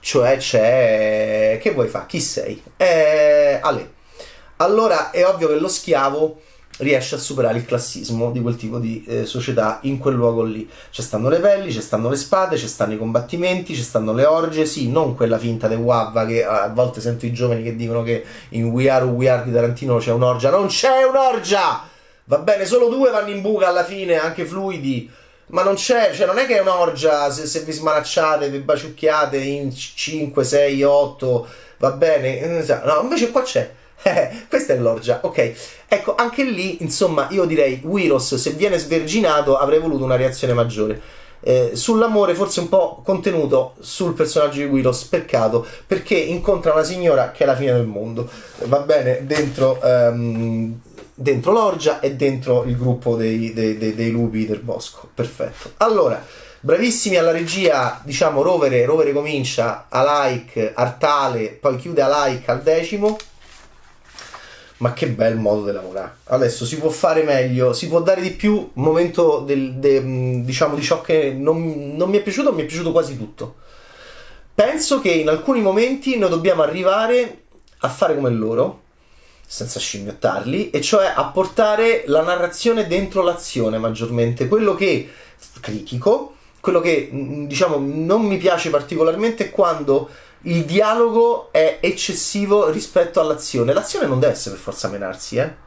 cioè 0.00 0.36
c'è... 0.36 1.58
che 1.60 1.70
vuoi 1.72 1.88
fare? 1.88 2.06
Chi 2.06 2.20
sei? 2.20 2.62
Eh, 2.76 3.58
Ale 3.60 3.96
allora 4.58 5.10
è 5.10 5.26
ovvio 5.26 5.48
che 5.48 5.58
lo 5.58 5.68
schiavo 5.68 6.40
riesce 6.78 7.16
a 7.16 7.18
superare 7.18 7.58
il 7.58 7.64
classismo 7.64 8.30
di 8.30 8.40
quel 8.40 8.56
tipo 8.56 8.78
di 8.78 9.04
eh, 9.06 9.26
società 9.26 9.78
in 9.82 9.98
quel 9.98 10.14
luogo 10.14 10.42
lì. 10.42 10.68
Ci 10.90 11.02
stanno 11.02 11.28
le 11.28 11.38
pelli, 11.38 11.72
ci 11.72 11.80
stanno 11.80 12.08
le 12.08 12.16
spade, 12.16 12.56
ci 12.56 12.68
stanno 12.68 12.94
i 12.94 12.98
combattimenti, 12.98 13.74
ci 13.74 13.82
stanno 13.82 14.12
le 14.12 14.24
orge, 14.24 14.64
sì, 14.66 14.88
non 14.88 15.14
quella 15.14 15.38
finta 15.38 15.68
del 15.68 15.78
Wavva 15.78 16.26
che 16.26 16.44
a 16.44 16.68
volte 16.68 17.00
sento 17.00 17.26
i 17.26 17.32
giovani 17.32 17.62
che 17.62 17.74
dicono 17.74 18.02
che 18.02 18.24
in 18.50 18.66
We 18.66 18.88
Are 18.88 19.04
We 19.04 19.28
Are 19.28 19.44
di 19.44 19.52
Tarantino 19.52 19.98
c'è 19.98 20.12
un'orgia. 20.12 20.50
Non 20.50 20.66
c'è 20.68 21.02
un'orgia! 21.04 21.82
Va 22.24 22.38
bene, 22.38 22.66
solo 22.66 22.88
due 22.88 23.10
vanno 23.10 23.30
in 23.30 23.40
buca 23.40 23.68
alla 23.68 23.84
fine, 23.84 24.18
anche 24.18 24.44
fluidi. 24.44 25.10
Ma 25.46 25.62
non 25.62 25.74
c'è, 25.74 26.12
cioè 26.14 26.26
non 26.26 26.38
è 26.38 26.46
che 26.46 26.58
è 26.58 26.60
un'orgia 26.60 27.30
se, 27.30 27.46
se 27.46 27.60
vi 27.60 27.72
smanacciate, 27.72 28.50
vi 28.50 28.58
baciucchiate 28.58 29.38
in 29.38 29.74
5, 29.74 30.44
6, 30.44 30.82
8, 30.82 31.46
va 31.78 31.90
bene? 31.92 32.64
No, 32.84 33.00
invece 33.00 33.30
qua 33.30 33.42
c'è 33.42 33.72
eh, 34.02 34.30
questa 34.48 34.74
è 34.74 34.78
l'orgia, 34.78 35.20
ok. 35.22 35.52
Ecco, 35.88 36.14
anche 36.14 36.44
lì, 36.44 36.82
insomma, 36.82 37.28
io 37.30 37.44
direi 37.44 37.80
Wiros, 37.82 38.34
se 38.36 38.50
viene 38.50 38.78
sverginato, 38.78 39.56
avrei 39.56 39.80
voluto 39.80 40.04
una 40.04 40.16
reazione 40.16 40.52
maggiore. 40.52 41.00
Eh, 41.40 41.70
sull'amore 41.74 42.34
forse 42.34 42.58
un 42.60 42.68
po' 42.68 43.00
contenuto 43.04 43.74
sul 43.80 44.14
personaggio 44.14 44.58
di 44.58 44.64
Wiros, 44.64 45.04
peccato, 45.04 45.66
perché 45.86 46.16
incontra 46.16 46.72
una 46.72 46.82
signora 46.82 47.30
che 47.30 47.44
è 47.44 47.46
la 47.46 47.56
fine 47.56 47.72
del 47.72 47.86
mondo, 47.86 48.28
va 48.64 48.80
bene, 48.80 49.24
dentro, 49.24 49.78
um, 49.82 50.80
dentro 51.14 51.52
l'orgia 51.52 52.00
e 52.00 52.14
dentro 52.14 52.64
il 52.64 52.76
gruppo 52.76 53.16
dei, 53.16 53.52
dei, 53.52 53.78
dei, 53.78 53.94
dei, 53.94 54.10
lupi 54.10 54.46
del 54.46 54.60
bosco, 54.60 55.08
perfetto. 55.14 55.72
Allora, 55.78 56.24
bravissimi 56.60 57.16
alla 57.16 57.30
regia, 57.30 58.00
diciamo, 58.04 58.42
Rovere, 58.42 58.84
Rovere 58.84 59.12
comincia, 59.12 59.86
a 59.88 60.26
like, 60.26 60.72
Artale, 60.74 61.56
poi 61.60 61.76
chiude 61.76 62.02
a 62.02 62.26
like 62.26 62.50
al 62.50 62.62
decimo, 62.62 63.16
ma 64.78 64.92
che 64.92 65.08
bel 65.08 65.36
modo 65.36 65.64
di 65.64 65.72
lavorare. 65.72 66.18
Adesso 66.24 66.64
si 66.64 66.78
può 66.78 66.88
fare 66.90 67.22
meglio, 67.22 67.72
si 67.72 67.88
può 67.88 68.00
dare 68.00 68.20
di 68.20 68.30
più. 68.30 68.70
Momento 68.74 69.40
del, 69.40 69.74
de, 69.74 70.42
diciamo 70.44 70.74
di 70.74 70.82
ciò 70.82 71.00
che 71.00 71.32
non, 71.32 71.94
non 71.96 72.10
mi 72.10 72.18
è 72.18 72.22
piaciuto, 72.22 72.52
mi 72.52 72.62
è 72.62 72.66
piaciuto 72.66 72.92
quasi 72.92 73.16
tutto. 73.16 73.56
Penso 74.54 75.00
che 75.00 75.10
in 75.10 75.28
alcuni 75.28 75.60
momenti 75.60 76.16
noi 76.16 76.30
dobbiamo 76.30 76.62
arrivare 76.62 77.42
a 77.78 77.88
fare 77.88 78.14
come 78.14 78.30
loro, 78.30 78.82
senza 79.46 79.78
scimmiottarli, 79.78 80.70
e 80.70 80.80
cioè 80.80 81.12
a 81.14 81.24
portare 81.26 82.04
la 82.06 82.22
narrazione 82.22 82.86
dentro 82.86 83.22
l'azione 83.22 83.78
maggiormente. 83.78 84.48
Quello 84.48 84.74
che 84.74 85.08
critico, 85.60 86.34
quello 86.60 86.80
che 86.80 87.08
diciamo 87.46 87.78
non 87.80 88.22
mi 88.22 88.36
piace 88.36 88.70
particolarmente 88.70 89.46
è 89.46 89.50
quando 89.50 90.08
il 90.42 90.64
dialogo 90.64 91.48
è 91.50 91.78
eccessivo 91.80 92.70
rispetto 92.70 93.20
all'azione. 93.20 93.72
L'azione 93.72 94.06
non 94.06 94.20
deve 94.20 94.32
essere 94.32 94.54
per 94.54 94.64
forza 94.64 94.88
menarsi, 94.88 95.36
eh. 95.36 95.66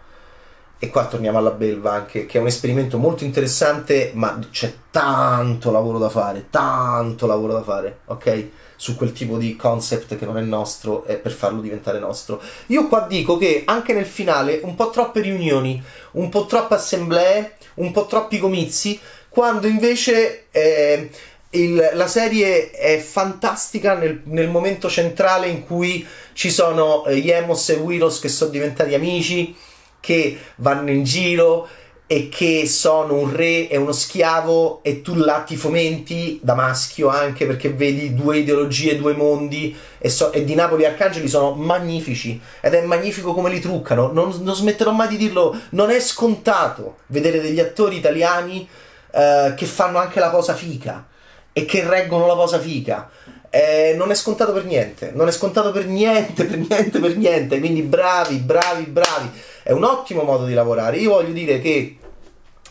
E 0.83 0.89
qua 0.89 1.05
torniamo 1.05 1.37
alla 1.37 1.51
belva 1.51 1.91
anche, 1.91 2.25
che 2.25 2.39
è 2.39 2.41
un 2.41 2.47
esperimento 2.47 2.97
molto 2.97 3.23
interessante, 3.23 4.11
ma 4.15 4.39
c'è 4.49 4.73
tanto 4.89 5.69
lavoro 5.69 5.99
da 5.99 6.09
fare, 6.09 6.47
tanto 6.49 7.27
lavoro 7.27 7.53
da 7.53 7.61
fare, 7.61 7.99
ok? 8.05 8.47
Su 8.77 8.95
quel 8.95 9.11
tipo 9.11 9.37
di 9.37 9.55
concept 9.55 10.17
che 10.17 10.25
non 10.25 10.39
è 10.39 10.41
nostro 10.41 11.05
e 11.05 11.17
per 11.17 11.33
farlo 11.33 11.61
diventare 11.61 11.99
nostro. 11.99 12.41
Io 12.67 12.87
qua 12.87 13.01
dico 13.01 13.37
che 13.37 13.61
anche 13.63 13.93
nel 13.93 14.07
finale 14.07 14.61
un 14.63 14.73
po' 14.73 14.89
troppe 14.89 15.21
riunioni, 15.21 15.79
un 16.13 16.29
po' 16.29 16.47
troppe 16.47 16.73
assemblee, 16.73 17.57
un 17.75 17.91
po' 17.91 18.07
troppi 18.07 18.39
comizi, 18.39 18.99
quando 19.29 19.67
invece 19.67 20.47
eh, 20.49 21.11
il, 21.51 21.91
la 21.93 22.07
serie 22.07 22.71
è 22.71 22.97
fantastica 22.99 23.95
nel, 23.95 24.21
nel, 24.25 24.49
momento 24.49 24.89
centrale 24.89 25.47
in 25.47 25.65
cui 25.65 26.05
ci 26.33 26.49
sono 26.49 27.05
eh, 27.05 27.15
Yemos 27.15 27.69
e 27.69 27.75
Wiros 27.75 28.19
che 28.19 28.29
sono 28.29 28.51
diventati 28.51 28.93
amici, 28.93 29.55
che 29.99 30.37
vanno 30.57 30.91
in 30.91 31.03
giro 31.03 31.67
e 32.07 32.27
che 32.27 32.67
sono 32.67 33.15
un 33.15 33.33
re 33.33 33.69
e 33.69 33.77
uno 33.77 33.91
schiavo 33.93 34.81
e 34.83 35.01
tu 35.01 35.15
là 35.15 35.43
ti 35.45 35.55
fomenti 35.55 36.39
da 36.41 36.55
maschio 36.55 37.07
anche 37.07 37.45
perché 37.45 37.71
vedi 37.71 38.13
due 38.13 38.39
ideologie, 38.39 38.97
due 38.97 39.13
mondi 39.13 39.73
e, 39.97 40.09
so, 40.09 40.31
e 40.33 40.43
di 40.43 40.53
Napoli 40.53 40.85
Arcangeli 40.85 41.29
sono 41.29 41.53
magnifici 41.53 42.39
ed 42.59 42.73
è 42.73 42.81
magnifico 42.81 43.33
come 43.33 43.49
li 43.49 43.61
truccano, 43.61 44.11
non, 44.11 44.37
non, 44.41 44.55
smetterò 44.55 44.91
mai 44.91 45.07
di 45.07 45.17
dirlo, 45.17 45.57
non 45.69 45.89
è 45.89 45.99
scontato 46.01 46.97
vedere 47.07 47.39
degli 47.39 47.59
attori 47.59 47.97
italiani 47.97 48.67
eh, 49.13 49.53
che 49.55 49.65
fanno 49.65 49.97
anche 49.97 50.19
la 50.19 50.29
posa 50.29 50.53
fica 50.53 51.07
e 51.53 51.65
che 51.65 51.87
reggono 51.87 52.27
la 52.27 52.35
posa 52.35 52.59
fica. 52.59 53.09
Eh, 53.49 53.93
non 53.97 54.11
è 54.11 54.15
scontato 54.15 54.53
per 54.53 54.63
niente, 54.63 55.11
non 55.13 55.27
è 55.27 55.31
scontato 55.31 55.71
per 55.71 55.85
niente, 55.85 56.45
per 56.45 56.57
niente, 56.57 56.99
per 56.99 57.17
niente. 57.17 57.59
Quindi 57.59 57.81
bravi, 57.81 58.37
bravi, 58.37 58.83
bravi. 58.85 59.29
È 59.63 59.71
un 59.71 59.83
ottimo 59.83 60.23
modo 60.23 60.45
di 60.45 60.53
lavorare. 60.53 60.97
Io 60.97 61.11
voglio 61.11 61.33
dire 61.33 61.59
che 61.59 61.97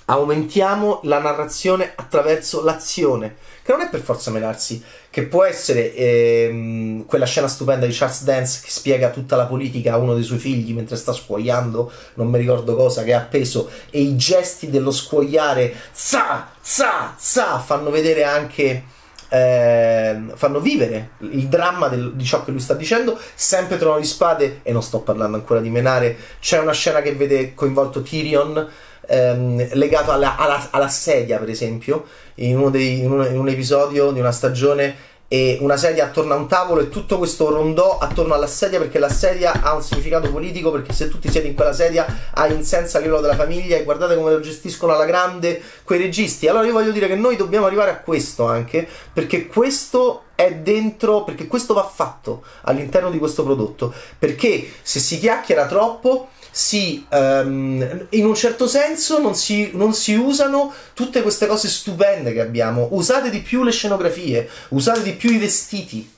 aumentiamo 0.07 1.01
la 1.05 1.19
narrazione 1.19 1.93
attraverso 1.95 2.65
l'azione, 2.65 3.37
che 3.71 3.77
non 3.77 3.81
è 3.81 3.89
per 3.89 4.01
forza 4.01 4.31
menarsi, 4.31 4.83
che 5.09 5.23
può 5.23 5.45
essere 5.45 5.95
ehm, 5.95 7.07
quella 7.07 7.25
scena 7.25 7.47
stupenda 7.47 7.87
di 7.87 7.93
Charles 7.93 8.25
Dance 8.25 8.61
che 8.65 8.71
spiega 8.71 9.11
tutta 9.11 9.37
la 9.37 9.47
politica 9.47 9.93
a 9.93 9.97
uno 9.97 10.15
dei 10.15 10.25
suoi 10.25 10.39
figli 10.39 10.73
mentre 10.73 10.97
sta 10.97 11.13
scuoiando, 11.13 11.91
non 12.15 12.29
mi 12.29 12.39
ricordo 12.39 12.75
cosa, 12.75 13.05
che 13.05 13.15
ha 13.15 13.19
appeso, 13.19 13.71
e 13.91 14.01
i 14.01 14.17
gesti 14.17 14.71
dello 14.71 14.91
scuoiare, 14.91 15.73
za, 15.93 16.49
za, 16.61 17.15
za, 17.17 17.59
fanno 17.59 17.91
vedere 17.91 18.25
anche... 18.25 18.99
Eh, 19.33 20.21
fanno 20.35 20.59
vivere 20.59 21.11
il 21.19 21.47
dramma 21.47 21.87
del, 21.87 22.15
di 22.15 22.25
ciò 22.25 22.43
che 22.43 22.51
lui 22.51 22.59
sta 22.59 22.75
dicendo. 22.75 23.17
Sempre 23.37 23.79
Trono 23.79 24.01
di 24.01 24.05
Spade, 24.05 24.59
e 24.65 24.73
non 24.73 24.83
sto 24.83 25.03
parlando 25.03 25.37
ancora 25.37 25.61
di 25.61 25.71
Menare. 25.71 26.17
C'è 26.41 26.59
una 26.59 26.73
scena 26.73 27.01
che 27.01 27.15
vede 27.15 27.55
coinvolto 27.55 28.03
Tyrion 28.03 28.69
ehm, 29.11 29.71
legato 29.73 30.13
alla, 30.13 30.37
alla, 30.37 30.69
alla, 30.71 30.89
sedia, 30.89 31.39
per 31.39 31.51
esempio, 31.51 32.05
in, 32.37 32.57
uno 32.57 32.71
dei, 32.71 33.01
in, 33.01 33.11
un, 33.11 33.27
in 33.27 33.39
un 33.39 33.49
episodio 33.49 34.13
di 34.13 34.21
una 34.21 34.33
stagione 34.33 35.09
e 35.33 35.59
una 35.61 35.77
sedia 35.77 36.07
attorno 36.07 36.35
a 36.35 36.37
un 36.37 36.49
tavolo 36.49 36.81
e 36.81 36.89
tutto 36.89 37.17
questo 37.17 37.51
rondò 37.51 37.99
attorno 37.99 38.35
alla 38.35 38.49
sedia 38.49 38.81
perché 38.81 38.99
la 38.99 39.09
sedia 39.09 39.61
ha 39.63 39.75
un 39.75 39.83
significato 39.83 40.29
politico 40.29 40.73
perché 40.73 40.93
se 40.93 41.09
tu 41.09 41.21
ti 41.21 41.31
siedi 41.31 41.47
in 41.47 41.55
quella 41.55 41.73
sedia 41.73 42.05
hai 42.35 42.53
in 42.53 42.65
senso 42.65 42.97
a 42.97 43.01
livello 43.01 43.21
della 43.21 43.37
famiglia 43.37 43.77
e 43.77 43.85
guardate 43.85 44.17
come 44.17 44.33
lo 44.33 44.41
gestiscono 44.41 44.93
alla 44.93 45.05
grande 45.05 45.63
quei 45.85 46.01
registi. 46.01 46.49
Allora 46.49 46.67
io 46.67 46.73
voglio 46.73 46.91
dire 46.91 47.07
che 47.07 47.15
noi 47.15 47.37
dobbiamo 47.37 47.67
arrivare 47.67 47.93
a 47.93 47.99
questo 47.99 48.47
anche 48.47 48.89
perché 49.13 49.47
questo 49.47 50.25
è 50.35 50.53
dentro 50.53 51.23
perché 51.23 51.47
questo 51.47 51.75
va 51.75 51.85
fatto 51.85 52.43
all'interno 52.63 53.09
di 53.09 53.19
questo 53.19 53.45
prodotto. 53.45 53.95
Perché 54.19 54.69
se 54.83 54.99
si 54.99 55.21
chiacchiera 55.21 55.67
troppo 55.67 56.31
si, 56.51 57.07
um, 57.11 58.07
in 58.11 58.27
un 58.27 58.35
certo 58.35 58.67
senso 58.67 59.19
non 59.19 59.35
si, 59.35 59.71
non 59.75 59.95
si, 59.95 60.15
usano 60.15 60.73
tutte 60.95 61.23
queste 61.23 61.47
cose 61.47 61.69
stupende 61.69 62.33
che 62.33 62.41
abbiamo. 62.41 62.89
Usate 62.93 63.31
di 63.31 63.41
più 63.41 63.63
le 63.63 63.71
scenografie, 63.71 64.49
usate 64.69 65.03
di 65.03 65.13
più 65.13 65.31
i 65.31 65.39
vestiti. 65.39 66.11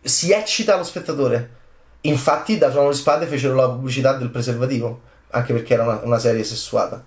Si 0.00 0.32
eccita 0.32 0.76
lo 0.76 0.84
spettatore. 0.84 1.58
Infatti, 2.02 2.56
da 2.56 2.70
Trono 2.70 2.90
di 2.90 2.96
Spade 2.96 3.26
fecero 3.26 3.54
la 3.54 3.68
pubblicità 3.68 4.14
del 4.14 4.30
preservativo, 4.30 5.00
anche 5.30 5.52
perché 5.52 5.74
era 5.74 5.82
una, 5.82 6.00
una 6.04 6.18
serie 6.18 6.44
sessuata. 6.44 7.04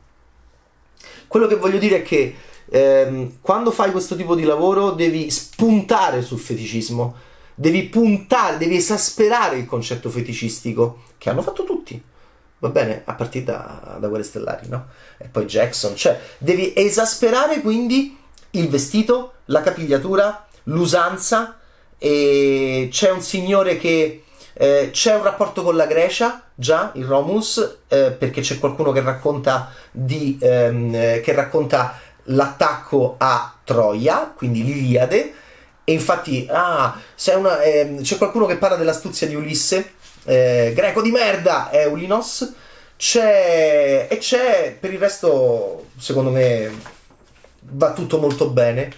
Quello 1.27 1.47
che 1.47 1.55
voglio 1.55 1.79
dire 1.79 1.97
è 1.97 2.03
che 2.03 2.35
ehm, 2.69 3.37
quando 3.41 3.71
fai 3.71 3.91
questo 3.91 4.15
tipo 4.15 4.35
di 4.35 4.43
lavoro 4.43 4.91
devi 4.91 5.31
spuntare 5.31 6.21
sul 6.21 6.39
feticismo 6.39 7.31
devi 7.55 7.83
puntare, 7.83 8.57
devi 8.57 8.75
esasperare 8.75 9.57
il 9.57 9.65
concetto 9.65 10.09
feticistico 10.09 11.03
che 11.23 11.29
hanno 11.29 11.41
fatto 11.41 11.63
tutti. 11.63 12.03
Va 12.59 12.67
bene? 12.67 13.03
A 13.05 13.13
partire 13.13 13.45
da, 13.45 13.95
da 13.97 14.07
Guerre 14.09 14.25
Stellari, 14.25 14.67
no? 14.67 14.87
E 15.17 15.29
poi 15.29 15.45
Jackson. 15.45 15.95
Cioè, 15.95 16.19
devi 16.37 16.73
esasperare 16.75 17.61
quindi 17.61 18.17
il 18.51 18.67
vestito, 18.67 19.35
la 19.45 19.61
capigliatura, 19.61 20.45
l'usanza. 20.63 21.59
E 21.97 22.89
c'è 22.91 23.09
un 23.09 23.21
signore 23.21 23.77
che. 23.77 24.25
Eh, 24.51 24.89
c'è 24.91 25.15
un 25.15 25.23
rapporto 25.23 25.63
con 25.63 25.77
la 25.77 25.85
Grecia, 25.85 26.43
già, 26.53 26.91
il 26.95 27.05
Romulus, 27.05 27.77
eh, 27.87 28.11
perché 28.11 28.41
c'è 28.41 28.59
qualcuno 28.59 28.91
che 28.91 29.01
racconta, 29.01 29.71
di, 29.89 30.37
ehm, 30.41 30.93
eh, 30.93 31.21
che 31.23 31.31
racconta 31.31 31.97
l'attacco 32.23 33.15
a 33.17 33.55
Troia, 33.63 34.33
quindi 34.35 34.61
l'Iliade, 34.61 35.33
e 35.85 35.93
infatti, 35.93 36.47
ah, 36.51 36.99
una, 37.35 37.61
eh, 37.61 37.97
c'è 38.01 38.17
qualcuno 38.17 38.45
che 38.45 38.57
parla 38.57 38.75
dell'astuzia 38.75 39.25
di 39.25 39.35
Ulisse, 39.35 39.93
eh, 40.25 40.71
greco 40.75 41.01
di 41.01 41.11
merda, 41.11 41.69
è 41.69 41.85
Ulinos. 41.85 42.53
C'è, 42.95 44.07
e 44.09 44.17
c'è, 44.17 44.77
per 44.79 44.93
il 44.93 44.99
resto, 44.99 45.87
secondo 45.97 46.29
me, 46.29 46.71
va 47.71 47.91
tutto 47.93 48.19
molto 48.19 48.49
bene. 48.49 48.91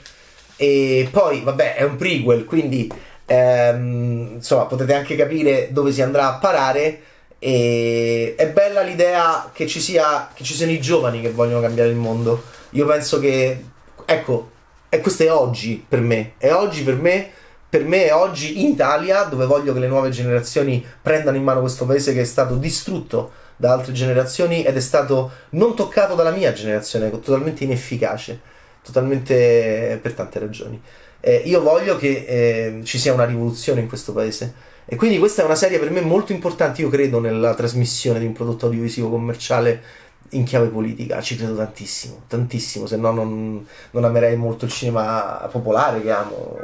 E 0.57 1.07
poi, 1.11 1.41
vabbè, 1.41 1.75
è 1.75 1.83
un 1.83 1.95
prequel, 1.95 2.45
quindi 2.45 2.91
ehm, 3.25 4.33
insomma, 4.35 4.65
potete 4.65 4.93
anche 4.93 5.15
capire 5.15 5.69
dove 5.71 5.91
si 5.91 6.01
andrà 6.01 6.27
a 6.27 6.37
parare. 6.37 7.01
E 7.39 8.35
è 8.37 8.47
bella 8.49 8.81
l'idea 8.81 9.51
che 9.53 9.67
ci 9.67 9.79
sia, 9.79 10.29
che 10.33 10.43
ci 10.43 10.53
siano 10.53 10.71
i 10.71 10.79
giovani 10.79 11.21
che 11.21 11.31
vogliono 11.31 11.61
cambiare 11.61 11.89
il 11.89 11.95
mondo. 11.95 12.43
Io 12.71 12.85
penso 12.85 13.19
che, 13.19 13.63
ecco, 14.05 14.51
e 14.89 14.99
questo 15.01 15.23
è 15.23 15.31
oggi 15.31 15.83
per 15.87 15.99
me. 16.01 16.33
È 16.37 16.51
oggi 16.51 16.83
per 16.83 16.95
me. 16.95 17.31
Per 17.75 17.83
me 17.83 18.09
oggi 18.13 18.61
in 18.61 18.67
Italia 18.67 19.23
dove 19.23 19.45
voglio 19.45 19.73
che 19.73 19.79
le 19.79 19.89
nuove 19.89 20.09
generazioni 20.09 20.81
prendano 21.01 21.35
in 21.35 21.43
mano 21.43 21.59
questo 21.59 21.85
paese 21.85 22.13
che 22.13 22.21
è 22.21 22.23
stato 22.23 22.55
distrutto 22.55 23.33
da 23.57 23.73
altre 23.73 23.91
generazioni 23.91 24.63
ed 24.63 24.77
è 24.77 24.79
stato 24.79 25.29
non 25.49 25.75
toccato 25.75 26.15
dalla 26.15 26.31
mia 26.31 26.53
generazione, 26.53 27.09
totalmente 27.09 27.65
inefficace, 27.65 28.39
totalmente 28.81 29.99
per 30.01 30.13
tante 30.13 30.39
ragioni. 30.39 30.81
Eh, 31.19 31.41
io 31.43 31.61
voglio 31.61 31.97
che 31.97 32.23
eh, 32.25 32.79
ci 32.85 32.97
sia 32.97 33.11
una 33.11 33.25
rivoluzione 33.25 33.81
in 33.81 33.89
questo 33.89 34.13
paese. 34.13 34.53
E 34.85 34.95
quindi 34.95 35.19
questa 35.19 35.41
è 35.41 35.45
una 35.45 35.55
serie 35.55 35.77
per 35.77 35.91
me 35.91 35.99
molto 35.99 36.31
importante, 36.31 36.79
io 36.79 36.87
credo 36.87 37.19
nella 37.19 37.55
trasmissione 37.55 38.19
di 38.19 38.25
un 38.25 38.31
prodotto 38.31 38.67
audiovisivo 38.67 39.09
commerciale 39.09 39.81
in 40.29 40.45
chiave 40.45 40.67
politica, 40.67 41.19
ci 41.19 41.35
credo 41.35 41.55
tantissimo, 41.55 42.23
tantissimo, 42.27 42.85
se 42.85 42.95
no 42.95 43.11
non, 43.11 43.67
non 43.91 44.03
amerei 44.05 44.37
molto 44.37 44.63
il 44.63 44.71
cinema 44.71 45.47
popolare 45.51 46.01
che 46.01 46.11
amo, 46.11 46.57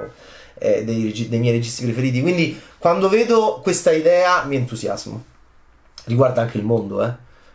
eh, 0.62 0.84
dei, 0.84 1.28
dei, 1.28 1.40
miei 1.40 1.54
registi 1.54 1.84
preferiti. 1.84 2.22
Quindi 2.22 2.60
quando 2.78 3.10
vedo 3.10 3.60
questa 3.64 3.92
idea 3.92 4.44
mi 4.44 4.56
entusiasmo. 4.56 5.26
Riguarda 6.06 6.42
anche 6.42 6.58
il 6.58 6.64
mondo, 6.64 7.04
eh. 7.04 7.14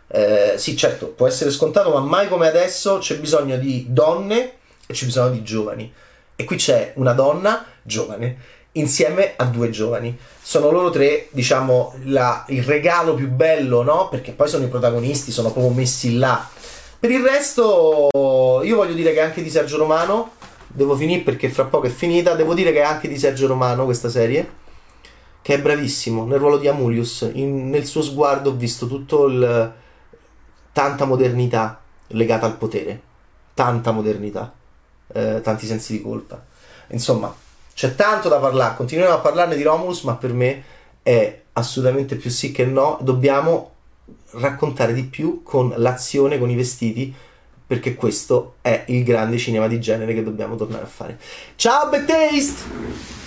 eh. 0.09 0.59
sì, 0.59 0.77
certo, 0.77 1.07
può 1.09 1.27
essere 1.27 1.51
scontato, 1.51 1.90
ma 1.90 2.01
mai 2.01 2.29
come 2.29 2.47
adesso 2.47 2.99
c'è 2.99 3.19
bisogno 3.19 3.57
di 3.57 3.87
donne 3.88 4.53
e 4.87 4.92
c'è 4.92 5.05
bisogno 5.05 5.31
di 5.31 5.42
giovani. 5.42 5.92
E 6.35 6.45
qui 6.45 6.57
c'è 6.57 6.92
una 6.97 7.12
donna 7.12 7.64
giovane 7.83 8.55
insieme 8.73 9.35
a 9.37 9.45
due 9.45 9.71
giovani. 9.71 10.16
Sono 10.40 10.71
loro 10.71 10.90
tre, 10.90 11.29
diciamo, 11.31 11.95
la, 12.05 12.45
il 12.49 12.62
regalo 12.62 13.14
più 13.14 13.29
bello, 13.29 13.83
no? 13.83 14.09
Perché 14.09 14.33
poi 14.33 14.49
sono 14.49 14.64
i 14.64 14.69
protagonisti, 14.69 15.33
sono 15.33 15.51
proprio 15.51 15.73
messi 15.73 16.16
là. 16.16 16.47
Per 16.99 17.11
il 17.11 17.23
resto, 17.23 18.09
io 18.64 18.77
voglio 18.77 18.95
dire 18.95 19.12
che 19.12 19.21
anche 19.21 19.42
di 19.42 19.51
Sergio 19.51 19.77
Romano, 19.77 20.33
devo 20.69 20.97
finire 20.97 21.23
perché 21.23 21.49
fra 21.49 21.65
poco 21.65 21.87
è 21.87 21.91
finita, 21.91 22.35
devo 22.35 22.55
dire 22.55 22.73
che 22.73 22.83
anche 22.83 23.09
di 23.09 23.19
Sergio 23.19 23.47
Romano 23.47 23.85
questa 23.85 24.09
serie, 24.09 24.65
che 25.43 25.55
è 25.55 25.61
bravissimo 25.61 26.25
nel 26.25 26.39
ruolo 26.39 26.59
di 26.59 26.69
Amulius, 26.69 27.31
in, 27.35 27.71
nel 27.71 27.87
suo 27.87 28.03
sguardo 28.03 28.51
ho 28.51 28.55
visto 28.55 28.87
tutto 28.87 29.27
il... 29.27 29.73
tanta 30.73 31.05
modernità 31.05 31.81
legata 32.09 32.47
al 32.47 32.57
potere, 32.57 33.01
tanta 33.55 33.93
modernità, 33.93 34.53
eh, 35.13 35.41
tanti 35.43 35.67
sensi 35.67 35.93
di 35.93 36.03
colpa. 36.03 36.45
Insomma, 36.89 37.35
c'è 37.73 37.95
tanto 37.95 38.29
da 38.29 38.39
parlare, 38.39 38.77
continuiamo 38.77 39.15
a 39.15 39.19
parlarne 39.19 39.57
di 39.57 39.63
Romulus, 39.63 40.03
ma 40.03 40.17
per 40.17 40.33
me 40.33 40.63
è 41.03 41.43
assolutamente 41.53 42.17
più 42.17 42.31
sì 42.31 42.53
che 42.53 42.65
no. 42.65 42.99
Dobbiamo 43.01 43.73
raccontare 44.33 44.93
di 44.93 45.05
più 45.05 45.43
con 45.43 45.73
l'azione, 45.77 46.39
con 46.39 46.51
i 46.51 46.55
vestiti, 46.55 47.15
perché 47.67 47.95
questo 47.95 48.57
è 48.61 48.85
il 48.89 49.03
grande 49.03 49.39
cinema 49.39 49.67
di 49.67 49.81
genere 49.81 50.15
che 50.15 50.23
dobbiamo 50.23 50.57
tornare 50.57 50.85
a 50.85 50.89
fare. 50.89 51.19
Ciao, 51.57 51.89
Bad 51.89 52.05
Taste! 52.07 53.26